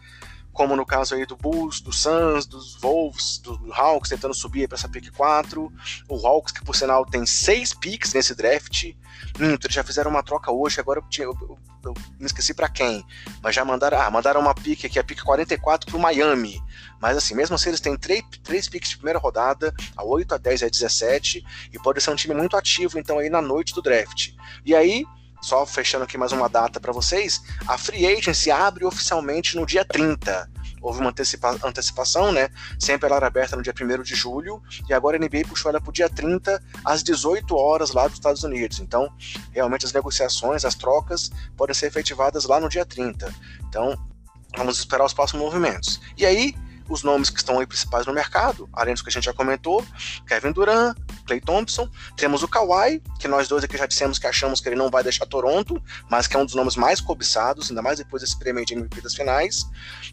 [0.57, 4.75] como no caso aí do Bulls, do Suns, dos Wolves, do Hawks tentando subir para
[4.75, 5.71] essa pick 4.
[6.09, 8.91] O Hawks, que por sinal tem seis picks nesse draft.
[9.37, 12.67] Minto, eles já fizeram uma troca hoje, agora eu, eu, eu, eu me esqueci para
[12.67, 13.05] quem.
[13.39, 16.59] Mas já mandaram, ah, mandaram uma pick aqui, a pick 44 pro Miami.
[16.99, 20.37] Mas assim, mesmo assim, eles têm três, três picks de primeira rodada, a 8, a
[20.39, 23.75] 10 e a 17, e pode ser um time muito ativo, então, aí na noite
[23.75, 24.31] do draft.
[24.65, 25.05] E aí,
[25.41, 29.85] só fechando aqui mais uma data para vocês, a Free Agency abre oficialmente no dia
[29.85, 30.49] 30.
[30.81, 32.49] Houve uma antecipa antecipação, né?
[32.79, 35.81] Sempre ela era aberta no dia 1 de julho, e agora a NBA puxou ela
[35.81, 38.79] para o dia 30, às 18 horas lá dos Estados Unidos.
[38.79, 39.11] Então,
[39.51, 43.33] realmente as negociações, as trocas podem ser efetivadas lá no dia 30.
[43.67, 43.97] Então,
[44.55, 45.99] vamos esperar os próximos movimentos.
[46.15, 46.55] E aí,
[46.89, 49.85] os nomes que estão aí principais no mercado, além dos que a gente já comentou,
[50.25, 50.95] Kevin Durant,
[51.27, 54.75] Clay Thompson, temos o Kawhi, que nós dois aqui já dissemos que achamos que ele
[54.75, 58.23] não vai deixar Toronto, mas que é um dos nomes mais cobiçados, ainda mais depois
[58.23, 59.65] desse prêmio de MVP das finais.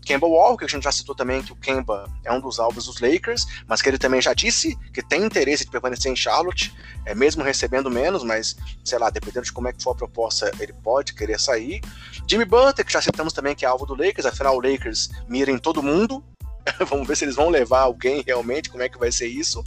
[0.05, 2.87] Kemba Walker, que a gente já citou também que o Kemba é um dos alvos
[2.87, 6.75] dos Lakers, mas que ele também já disse que tem interesse de permanecer em Charlotte,
[7.07, 10.51] é mesmo recebendo menos, mas sei lá, dependendo de como é que for a proposta,
[10.59, 11.81] ele pode querer sair.
[12.29, 15.51] Jimmy Butler, que já citamos também que é alvo do Lakers, afinal o Lakers mira
[15.51, 16.25] em todo mundo,
[16.89, 19.63] Vamos ver se eles vão levar alguém realmente, como é que vai ser isso.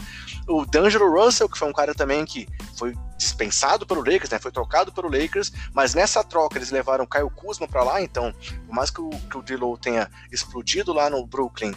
[0.47, 4.39] O D'Angelo Russell, que foi um cara também que foi dispensado pelo Lakers, né?
[4.39, 8.33] Foi trocado pelo Lakers, mas nessa troca eles levaram Caio Kuzma para lá, então,
[8.65, 11.73] por mais que o, que o tenha explodido lá no Brooklyn,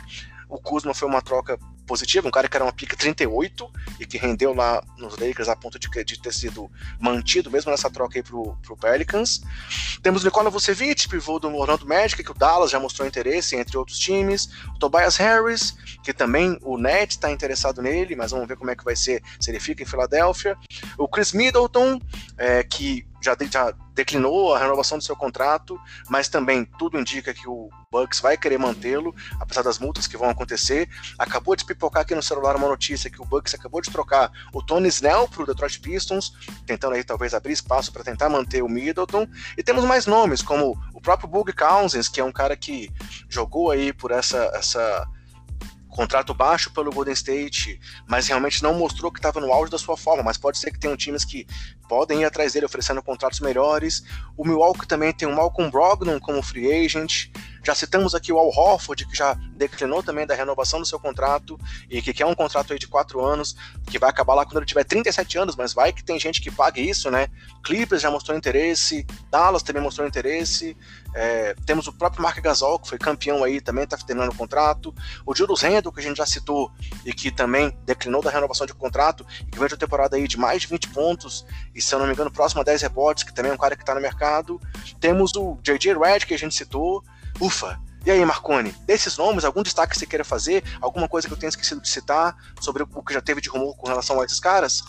[0.49, 1.59] o Kuzma foi uma troca
[1.91, 3.69] positivo, um cara que era uma pica 38
[3.99, 6.71] e que rendeu lá nos Lakers a ponto de, de ter sido
[7.01, 9.41] mantido, mesmo nessa troca aí pro, pro Pelicans.
[10.01, 13.77] Temos o Nikola Vucevic, pivô do Orlando Magic, que o Dallas já mostrou interesse, entre
[13.77, 14.49] outros times.
[14.77, 18.77] O Tobias Harris, que também o Nets está interessado nele, mas vamos ver como é
[18.77, 20.57] que vai ser se ele fica em Filadélfia.
[20.97, 22.01] O Chris Middleton,
[22.39, 27.49] é, que já, já declinou a renovação do seu contrato, mas também tudo indica que
[27.49, 30.89] o Bucks vai querer mantê-lo, apesar das multas que vão acontecer.
[31.19, 34.63] Acabou de pipocar aqui no celular uma notícia que o Bucks acabou de trocar o
[34.63, 36.33] Tony Snell para o Detroit Pistons,
[36.67, 39.27] tentando aí talvez abrir espaço para tentar manter o Middleton.
[39.57, 42.91] E temos mais nomes, como o próprio Bug Cousins, que é um cara que
[43.29, 45.07] jogou aí por essa essa
[45.91, 49.97] contrato baixo pelo Golden State, mas realmente não mostrou que estava no auge da sua
[49.97, 50.23] forma.
[50.23, 51.47] Mas pode ser que tenham times que
[51.89, 54.03] podem ir atrás dele oferecendo contratos melhores.
[54.37, 57.29] O Milwaukee também tem o Malcolm Brogdon como free agent.
[57.63, 61.59] Já citamos aqui o Al Horford, que já declinou também da renovação do seu contrato
[61.89, 63.55] e que quer um contrato aí de quatro anos,
[63.87, 66.51] que vai acabar lá quando ele tiver 37 anos, mas vai que tem gente que
[66.51, 67.29] pague isso, né?
[67.63, 70.77] Clippers já mostrou interesse, Dallas também mostrou interesse.
[71.15, 74.95] É, temos o próprio Mark Gasol, que foi campeão aí, também está terminando o contrato.
[75.27, 76.71] O Julius Randle, que a gente já citou
[77.05, 80.27] e que também declinou da renovação de contrato e que vem de uma temporada aí
[80.27, 81.45] de mais de 20 pontos
[81.75, 83.77] e, se eu não me engano, próximo a 10 rebotes, que também é um cara
[83.77, 84.61] que está no mercado.
[85.01, 85.99] Temos o J.J.
[85.99, 87.03] Redd, que a gente citou.
[87.39, 87.79] Ufa!
[88.05, 90.65] E aí, Marconi, desses nomes, algum destaque que você queira fazer?
[90.81, 93.77] Alguma coisa que eu tenha esquecido de citar sobre o que já teve de rumor
[93.77, 94.83] com relação a esses caras?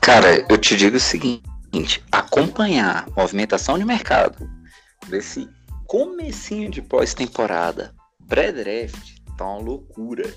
[0.00, 4.50] Cara, eu te digo o seguinte: acompanhar movimentação de mercado
[5.08, 5.48] desse
[5.86, 7.94] comecinho de pós-temporada,
[8.28, 10.32] pré-draft, tá uma loucura.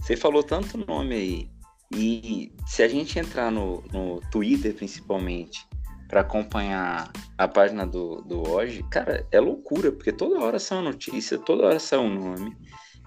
[0.00, 1.50] Você falou tanto nome aí.
[1.92, 5.66] E se a gente entrar no, no Twitter, principalmente,
[6.10, 10.90] para acompanhar a página do, do hoje, cara, é loucura, porque toda hora sai uma
[10.90, 12.56] notícia, toda hora sai um nome.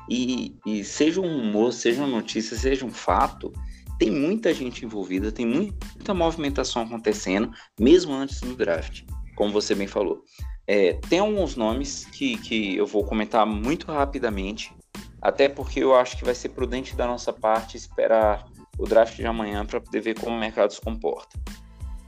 [0.10, 3.52] E, e seja um rumor, seja uma notícia, seja um fato,
[4.00, 9.04] tem muita gente envolvida, tem muita movimentação acontecendo, mesmo antes do draft,
[9.36, 10.24] como você bem falou.
[10.66, 14.74] É, tem alguns nomes que, que eu vou comentar muito rapidamente,
[15.22, 18.46] até porque eu acho que vai ser prudente da nossa parte esperar
[18.78, 21.38] o draft de amanhã para poder ver como o mercado se comporta.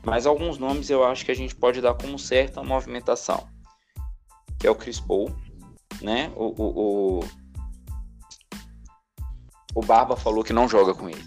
[0.06, 3.48] Mas alguns nomes eu acho que a gente pode dar como certa movimentação.
[4.60, 5.36] Que é o Chris Paul,
[6.02, 6.32] né?
[6.36, 7.20] O, o, o,
[9.76, 11.26] o Barba falou que não joga com ele.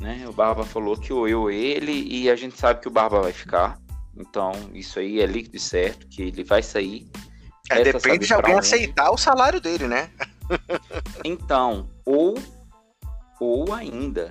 [0.00, 0.24] Né?
[0.26, 3.32] O Barba falou que o eu ele e a gente sabe que o Barba vai
[3.32, 3.78] ficar.
[4.16, 7.06] Então, isso aí é líquido e certo, que ele vai sair.
[7.70, 10.10] É, depende de alguém aceitar o salário dele, né?
[11.24, 12.34] então, ou
[13.40, 14.30] ou ainda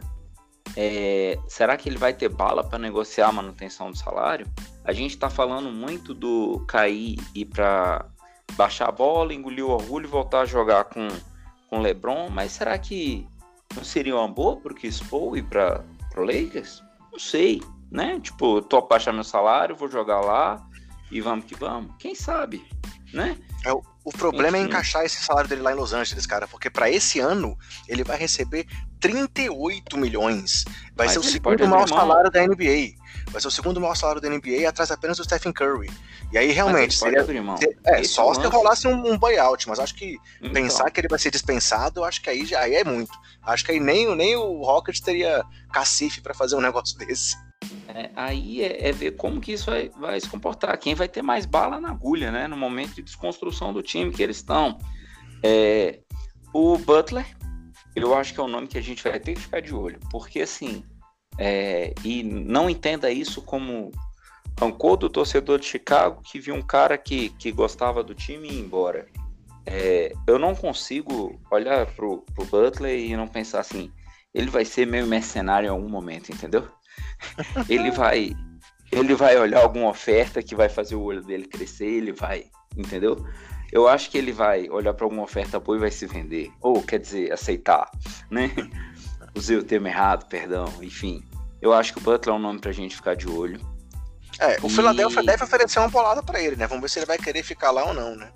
[0.75, 4.47] é, será que ele vai ter bala para negociar a manutenção do salário?
[4.83, 8.05] A gente está falando muito do cair e para
[8.53, 11.07] baixar a bola, engolir o orgulho e voltar a jogar com
[11.73, 13.27] com LeBron, mas será que
[13.75, 14.75] não seria uma boa para o
[15.35, 15.83] e para
[16.15, 16.83] o Lakers?
[17.11, 17.63] Não sei.
[17.89, 18.19] né?
[18.19, 20.63] Tipo, tô baixar meu salário, vou jogar lá
[21.11, 21.95] e vamos que vamos.
[21.97, 22.63] Quem sabe,
[23.11, 23.37] né?
[23.65, 23.71] É,
[24.03, 24.67] o problema é Enfim.
[24.67, 28.03] é encaixar esse salário dele lá em Los Angeles, cara, porque para esse ano ele
[28.03, 28.67] vai receber
[28.99, 30.65] 38 milhões.
[30.95, 32.95] Vai Mas ser o segundo maior salário da NBA.
[33.31, 35.89] Vai ser o segundo maior salário da NBA, atrás apenas do Stephen Curry.
[36.31, 37.25] E aí, realmente, seria,
[37.85, 40.53] é, só se rolasse um, um buyout, mas acho que então.
[40.53, 43.11] pensar que ele vai ser dispensado, acho que aí já aí é muito.
[43.41, 47.35] Acho que aí nem, nem o Rockets teria cacife para fazer um negócio desse.
[47.87, 50.77] É, aí é, é, ver como que isso vai, vai, se comportar.
[50.77, 52.47] Quem vai ter mais bala na agulha, né?
[52.47, 54.77] No momento de desconstrução do time que eles estão.
[55.41, 55.99] É,
[56.53, 57.25] o Butler,
[57.95, 59.99] eu acho que é o nome que a gente vai ter que ficar de olho.
[60.11, 60.83] Porque assim,
[61.37, 63.91] é, e não entenda isso como
[64.59, 68.53] rancor do torcedor de Chicago que viu um cara que, que gostava do time e
[68.53, 69.07] ir embora.
[69.65, 73.91] É, eu não consigo olhar pro, pro Butler e não pensar assim,
[74.33, 76.67] ele vai ser meio mercenário em algum momento, entendeu?
[77.69, 78.35] Ele vai
[78.91, 82.45] ele vai olhar alguma oferta que vai fazer o olho dele crescer, ele vai,
[82.77, 83.25] entendeu?
[83.71, 86.81] Eu acho que ele vai olhar para alguma oferta boa e vai se vender, ou
[86.83, 87.89] quer dizer, aceitar,
[88.29, 88.51] né?
[89.35, 91.23] Usei o termo errado, perdão, enfim.
[91.59, 93.59] Eu acho que o Butler é um nome pra gente ficar de olho.
[94.39, 94.69] É, o e...
[94.69, 96.67] Philadelphia deve oferecer uma bolada para ele, né?
[96.67, 98.31] Vamos ver se ele vai querer ficar lá ou não, né?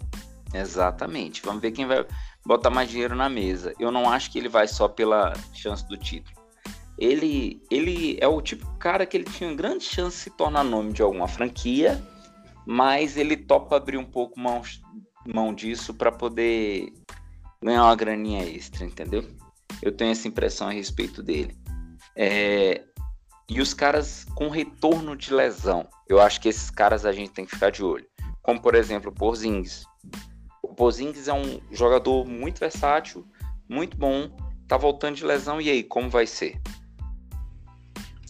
[0.53, 1.41] Exatamente.
[1.43, 2.03] Vamos ver quem vai
[2.43, 3.73] botar mais dinheiro na mesa.
[3.79, 6.36] Eu não acho que ele vai só pela chance do título
[6.97, 10.63] ele, ele é o tipo de cara que ele tinha grande chance de se tornar
[10.63, 12.01] nome de alguma franquia,
[12.65, 14.61] mas ele topa abrir um pouco mão,
[15.25, 16.91] mão disso para poder
[17.61, 19.25] ganhar uma graninha extra, entendeu?
[19.81, 21.55] Eu tenho essa impressão a respeito dele.
[22.15, 22.83] É,
[23.49, 27.45] e os caras com retorno de lesão, eu acho que esses caras a gente tem
[27.45, 28.05] que ficar de olho.
[28.41, 29.85] Como, por exemplo, o Porzingis.
[30.63, 33.25] O Porzingis é um jogador muito versátil,
[33.69, 34.29] muito bom,
[34.67, 36.59] tá voltando de lesão, e aí, como vai ser?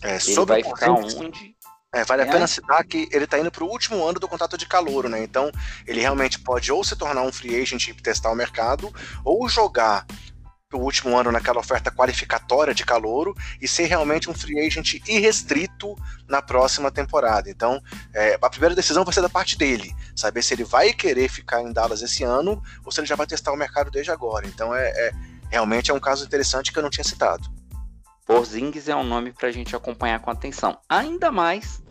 [0.03, 1.55] É, ele sobre vai ficar onde?
[1.93, 2.25] É, vale é.
[2.25, 5.07] a pena citar que ele está indo para o último ano do contrato de calouro,
[5.07, 5.23] né?
[5.23, 5.51] Então,
[5.85, 8.93] ele realmente pode ou se tornar um free agent e testar o mercado,
[9.23, 10.05] ou jogar
[10.73, 15.95] o último ano naquela oferta qualificatória de calouro e ser realmente um free agent irrestrito
[16.27, 17.49] na próxima temporada.
[17.49, 17.81] Então,
[18.13, 21.61] é, a primeira decisão vai ser da parte dele, saber se ele vai querer ficar
[21.61, 24.45] em Dallas esse ano ou se ele já vai testar o mercado desde agora.
[24.45, 25.11] Então, é, é
[25.49, 27.49] realmente é um caso interessante que eu não tinha citado.
[28.27, 31.81] Porzingis é um nome para a gente acompanhar com atenção, ainda mais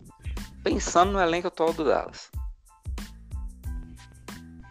[0.63, 2.29] pensando no elenco atual do Dallas.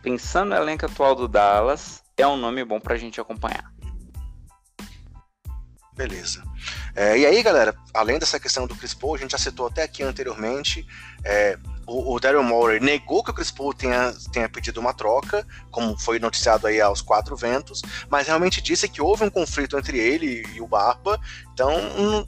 [0.01, 3.75] Pensando no elenco atual do Dallas, é um nome bom para a gente acompanhar.
[5.95, 6.45] Beleza.
[6.95, 9.83] É, e aí, galera, além dessa questão do Chris Paul, a gente já citou até
[9.83, 10.87] aqui anteriormente,
[11.25, 15.47] é, o, o Daryl Morey negou que o Chris Paul tenha, tenha pedido uma troca,
[15.71, 19.99] como foi noticiado aí aos quatro ventos, mas realmente disse que houve um conflito entre
[19.99, 21.21] ele e o Barba,
[21.53, 21.71] então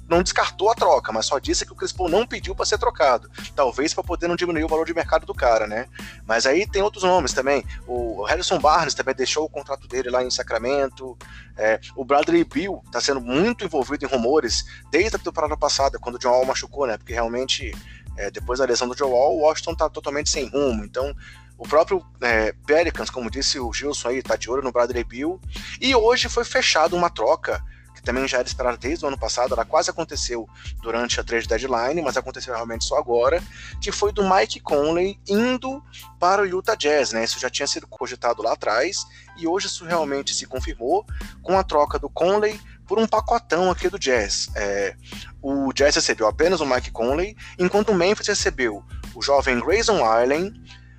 [0.09, 2.79] não, descartou a troca, mas só disse que o Chris Paul não pediu para ser
[2.79, 5.87] trocado, talvez para poder não diminuir o valor de mercado do cara, né?
[6.27, 10.23] Mas aí tem outros nomes também, o Harrison Barnes também deixou o contrato dele lá
[10.23, 11.19] em Sacramento,
[11.57, 16.15] é, o Bradley Bill está sendo muito envolvido em rumores desde a temporada passada, quando
[16.15, 16.97] o John Wall machucou, né?
[16.97, 17.73] Porque realmente
[18.19, 20.85] é, depois da lesão do Joe Wall, o Washington está totalmente sem rumo.
[20.85, 21.15] Então,
[21.57, 25.41] o próprio é, Pelicans, como disse o Gilson aí, está de olho no Bradley Bill.
[25.81, 27.65] E hoje foi fechada uma troca,
[27.95, 30.49] que também já era esperada desde o ano passado, ela quase aconteceu
[30.83, 33.43] durante a trade deadline, mas aconteceu realmente só agora,
[33.81, 35.83] que foi do Mike Conley indo
[36.19, 37.23] para o Utah Jazz, né?
[37.23, 39.07] Isso já tinha sido cogitado lá atrás,
[39.37, 41.07] e hoje isso realmente se confirmou
[41.43, 44.49] com a troca do Conley por um pacotão aqui do Jazz.
[44.57, 44.97] É,
[45.41, 48.83] o Jazz recebeu apenas o Mike Conley, enquanto o Memphis recebeu
[49.15, 50.53] o jovem Grayson Allen,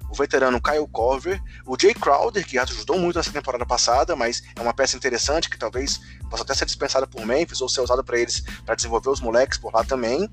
[0.09, 4.61] o veterano Kyle Cover, o Jay Crowder, que ajudou muito nessa temporada passada, mas é
[4.61, 5.99] uma peça interessante que talvez
[6.29, 9.57] possa até ser dispensada por Memphis ou ser usada para eles para desenvolver os moleques
[9.57, 10.29] por lá também.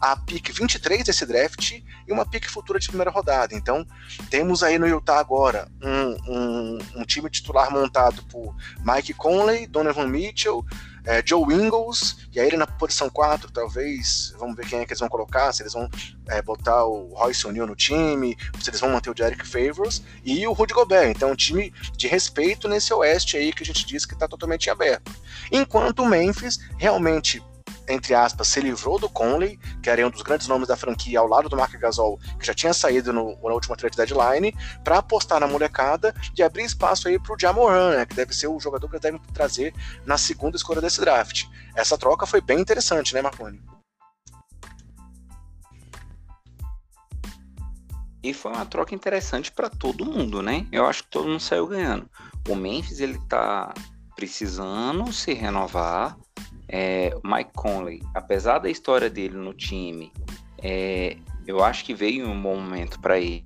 [0.00, 3.54] A pick 23 desse draft e uma pick futura de primeira rodada.
[3.54, 3.86] Então,
[4.30, 10.08] temos aí no Utah agora um, um, um time titular montado por Mike Conley, Donovan
[10.08, 10.64] Mitchell,
[11.08, 14.92] é, Joe Ingles, e aí ele na posição 4, talvez, vamos ver quem é que
[14.92, 15.88] eles vão colocar, se eles vão
[16.28, 20.46] é, botar o Royce O'Neal no time, se eles vão manter o Derek Favors, e
[20.46, 24.04] o Rudy Gobert, então um time de respeito nesse oeste aí que a gente diz
[24.04, 25.10] que está totalmente aberto.
[25.50, 27.42] Enquanto o Memphis realmente
[27.88, 31.26] entre aspas, se livrou do Conley, que era um dos grandes nomes da franquia, ao
[31.26, 34.54] lado do Mark Gasol, que já tinha saído no, na última trade deadline,
[34.84, 38.60] para apostar na molecada e abrir espaço aí pro Jamoran, né, que deve ser o
[38.60, 39.74] jogador que eles devem trazer
[40.04, 41.46] na segunda escolha desse draft.
[41.74, 43.60] Essa troca foi bem interessante, né, Marconi?
[48.22, 50.66] E foi uma troca interessante para todo mundo, né?
[50.72, 52.10] Eu acho que todo mundo saiu ganhando.
[52.48, 53.72] O Memphis ele tá
[54.16, 56.16] precisando se renovar,
[56.68, 60.12] é, Mike Conley, apesar da história dele no time
[60.62, 61.16] É,
[61.46, 63.42] eu acho que veio um bom momento para ele,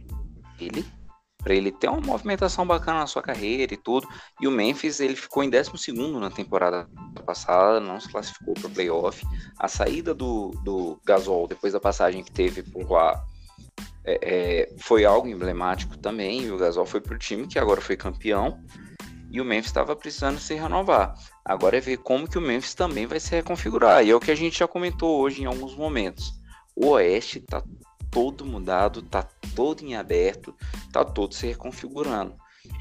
[1.39, 4.09] para ele ter uma movimentação bacana na sua carreira e tudo.
[4.41, 6.89] E o Memphis ele ficou em 12 na temporada
[7.25, 9.25] passada, não se classificou para o playoff.
[9.59, 13.23] A saída do, do Gasol depois da passagem que teve por lá
[14.05, 16.43] é, é, foi algo emblemático também.
[16.43, 18.59] E o Gasol foi para o time que agora foi campeão.
[19.31, 21.15] E o Memphis estava precisando se renovar.
[21.45, 24.05] Agora é ver como que o Memphis também vai se reconfigurar.
[24.05, 26.33] E é o que a gente já comentou hoje em alguns momentos.
[26.75, 27.63] O Oeste está
[28.11, 29.23] todo mudado, está
[29.55, 30.55] todo em aberto,
[30.87, 32.37] está todo se reconfigurando.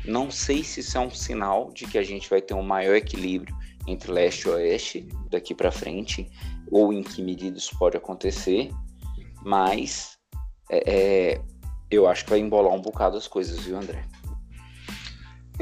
[0.05, 2.95] Não sei se isso é um sinal de que a gente vai ter um maior
[2.95, 3.55] equilíbrio
[3.88, 6.29] entre leste e oeste daqui para frente,
[6.69, 8.69] ou em que medida isso pode acontecer,
[9.43, 10.17] mas
[10.69, 10.83] é,
[11.33, 11.41] é,
[11.89, 14.05] eu acho que vai embolar um bocado as coisas, viu, André?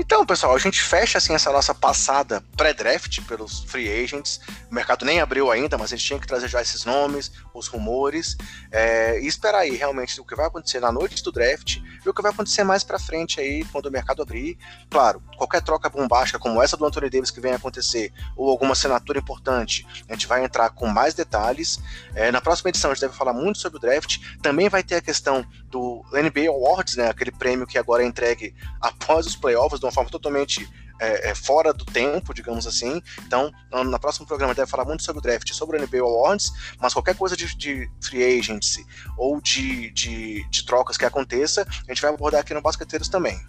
[0.01, 4.39] Então, pessoal, a gente fecha assim essa nossa passada pré-draft pelos free agents.
[4.71, 7.67] O mercado nem abriu ainda, mas a gente tinha que trazer já esses nomes, os
[7.67, 8.37] rumores,
[8.71, 12.13] é, e esperar aí realmente o que vai acontecer na noite do draft e o
[12.13, 14.57] que vai acontecer mais para frente aí quando o mercado abrir.
[14.89, 19.19] Claro, qualquer troca bombástica como essa do Anthony Davis que vem acontecer ou alguma assinatura
[19.19, 21.77] importante, a gente vai entrar com mais detalhes.
[22.15, 24.17] É, na próxima edição a gente deve falar muito sobre o draft.
[24.41, 28.55] Também vai ter a questão do NBA Awards, né, aquele prêmio que agora é entregue
[28.79, 30.67] após os playoffs do uma forma totalmente
[30.99, 33.01] é, é, fora do tempo, digamos assim.
[33.25, 36.93] Então, no próximo programa deve falar muito sobre o draft, sobre o NBA Awards, mas
[36.93, 38.85] qualquer coisa de, de free agency
[39.17, 43.39] ou de, de, de, trocas que aconteça, a gente vai abordar aqui no Basqueteiros também.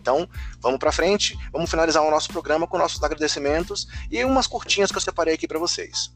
[0.00, 0.28] Então,
[0.60, 4.96] vamos para frente, vamos finalizar o nosso programa com nossos agradecimentos e umas curtinhas que
[4.96, 6.12] eu separei aqui para vocês.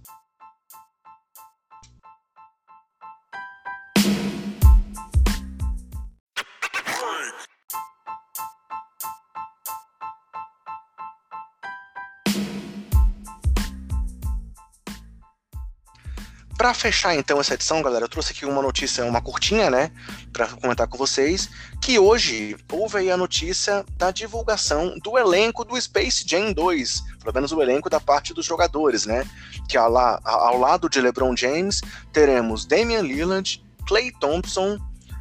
[16.60, 19.90] Para fechar então essa edição, galera, eu trouxe aqui uma notícia, uma curtinha, né,
[20.30, 21.48] para comentar com vocês,
[21.80, 27.34] que hoje houve aí a notícia da divulgação do elenco do Space Jam 2, pelo
[27.34, 29.26] menos o elenco da parte dos jogadores, né,
[29.70, 31.80] que ao, lá, ao lado de LeBron James
[32.12, 34.78] teremos Damian Lillard, Clay Thompson,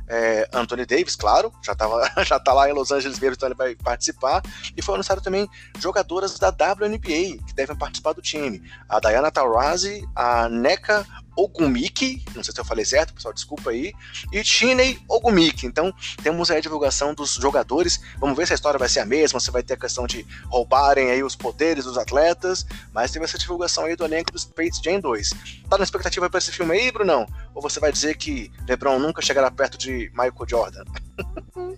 [0.10, 3.56] é, Anthony Davis, claro, já, tava, já tá lá em Los Angeles mesmo, então ele
[3.56, 4.42] vai participar.
[4.76, 5.48] E foi anunciado também
[5.78, 8.62] jogadoras da WNBA que devem participar do time.
[8.90, 11.06] A Diana Taurasi, a Neka
[11.40, 13.94] Ogumiki, não sei se eu falei certo, pessoal, desculpa aí,
[14.34, 15.66] e Shinei Ogumiki.
[15.66, 18.02] Então, temos aí a divulgação dos jogadores.
[18.18, 20.28] Vamos ver se a história vai ser a mesma, se vai ter a questão de
[20.48, 24.82] roubarem aí os poderes dos atletas, mas teve essa divulgação aí do elenco do Space
[24.84, 25.30] Jam 2.
[25.70, 27.26] Tá na expectativa para esse filme aí, Brunão?
[27.56, 30.84] Ou você vai dizer que LeBron nunca chegará perto de Michael Jordan?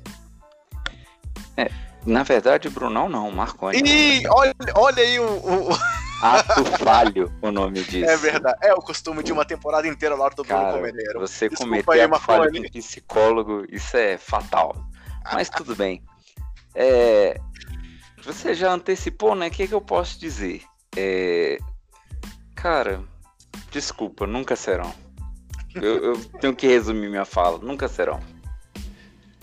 [1.56, 1.70] é,
[2.04, 3.78] na verdade, Brunão não, Marconi.
[3.78, 5.26] Ih, olha, olha aí o...
[5.26, 5.70] o...
[6.22, 8.10] Ato falho, o nome disso.
[8.10, 8.58] É verdade.
[8.62, 11.20] É o costume de uma temporada inteira lá do Bruno Comeneiro.
[11.20, 14.76] Você Desculpa cometer aí, falha com psicólogo, isso é fatal.
[15.34, 16.04] Mas tudo bem.
[16.76, 17.40] É,
[18.24, 19.48] você já antecipou, né?
[19.48, 20.62] O que, que eu posso dizer?
[20.96, 21.58] É,
[22.56, 23.04] cara,
[23.72, 24.94] desculpa, nunca serão.
[25.76, 28.20] Eu, eu tenho que resumir minha fala, nunca serão.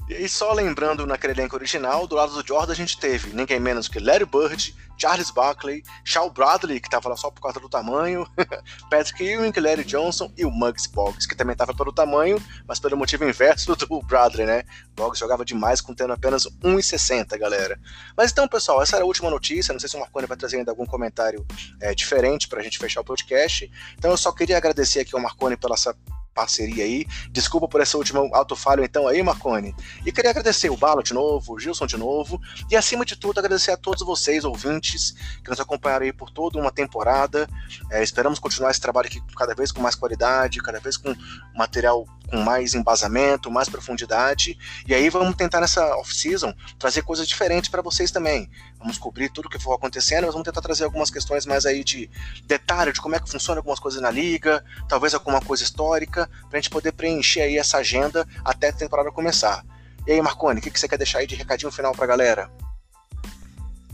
[0.08, 3.88] E só lembrando naquele elenco original, do lado do Jordan a gente teve ninguém menos
[3.88, 8.26] que Larry Bird, Charles Barkley, Shaw Bradley, que estava lá só por causa do tamanho,
[8.90, 12.96] Patrick Ewing, Larry Johnson e o Muggs Boggs, que também estava pelo tamanho, mas pelo
[12.96, 14.64] motivo inverso do Bradley, né?
[14.96, 17.78] Boggs jogava demais com tendo apenas 1,60, galera.
[18.16, 19.72] Mas então, pessoal, essa era a última notícia.
[19.72, 21.46] Não sei se o Marconi vai trazer ainda algum comentário
[21.80, 23.70] é, diferente para a gente fechar o podcast.
[23.96, 25.94] Então eu só queria agradecer aqui ao Marconi pela essa
[26.38, 27.04] parceria aí.
[27.32, 29.74] Desculpa por essa última autofalho então aí, Marconi.
[30.06, 32.40] E queria agradecer o Bala de novo, o Gilson de novo,
[32.70, 36.60] e acima de tudo agradecer a todos vocês, ouvintes, que nos acompanharam aí por toda
[36.60, 37.48] uma temporada.
[37.90, 41.12] É, esperamos continuar esse trabalho aqui cada vez com mais qualidade, cada vez com
[41.56, 44.56] material com mais embasamento, mais profundidade.
[44.86, 48.50] E aí vamos tentar nessa off-season trazer coisas diferentes para vocês também.
[48.78, 52.08] Vamos cobrir tudo que for acontecendo, mas vamos tentar trazer algumas questões mais aí de
[52.44, 56.58] detalhe de como é que funciona algumas coisas na liga, talvez alguma coisa histórica, para
[56.58, 59.64] a gente poder preencher aí essa agenda até a temporada começar.
[60.06, 62.08] E aí, Marconi, o que, que você quer deixar aí de recadinho final para a
[62.08, 62.50] galera?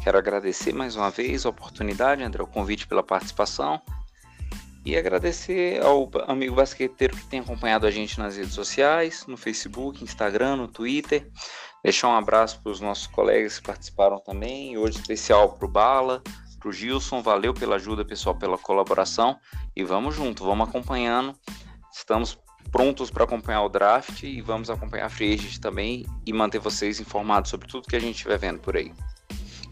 [0.02, 3.81] Quero agradecer mais uma vez a oportunidade, André, o convite pela participação.
[4.85, 10.05] E agradecer ao amigo basqueteiro que tem acompanhado a gente nas redes sociais, no Facebook,
[10.05, 11.27] Instagram, no Twitter.
[11.85, 14.78] Deixar um abraço para os nossos colegas que participaram também.
[14.78, 16.23] Hoje especial para o Bala,
[16.59, 17.20] para o Gilson.
[17.20, 19.39] Valeu pela ajuda, pessoal, pela colaboração.
[19.77, 21.39] E vamos junto, vamos acompanhando.
[21.93, 22.39] Estamos
[22.73, 27.01] prontos para acompanhar o draft e vamos acompanhar a free agent também e manter vocês
[27.01, 28.90] informados sobre tudo que a gente estiver vendo por aí.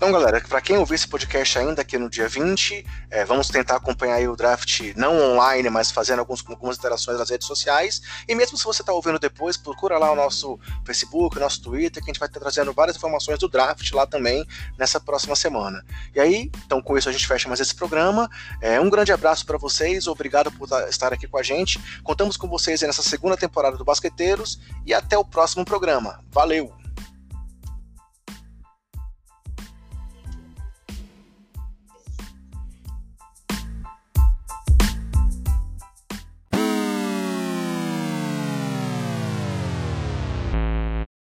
[0.03, 3.77] Então, galera, para quem ouvir esse podcast ainda aqui no dia 20, é, vamos tentar
[3.77, 8.03] acompanhar o draft não online, mas fazendo alguns, algumas interações nas redes sociais.
[8.27, 12.03] E mesmo se você está ouvindo depois, procura lá o nosso Facebook, o nosso Twitter,
[12.03, 14.45] que a gente vai estar trazendo várias informações do draft lá também
[14.77, 15.85] nessa próxima semana.
[16.13, 18.29] E aí, então com isso a gente fecha mais esse programa.
[18.61, 21.79] É, um grande abraço para vocês, obrigado por estar aqui com a gente.
[22.03, 26.19] Contamos com vocês nessa segunda temporada do Basqueteiros e até o próximo programa.
[26.33, 26.82] Valeu!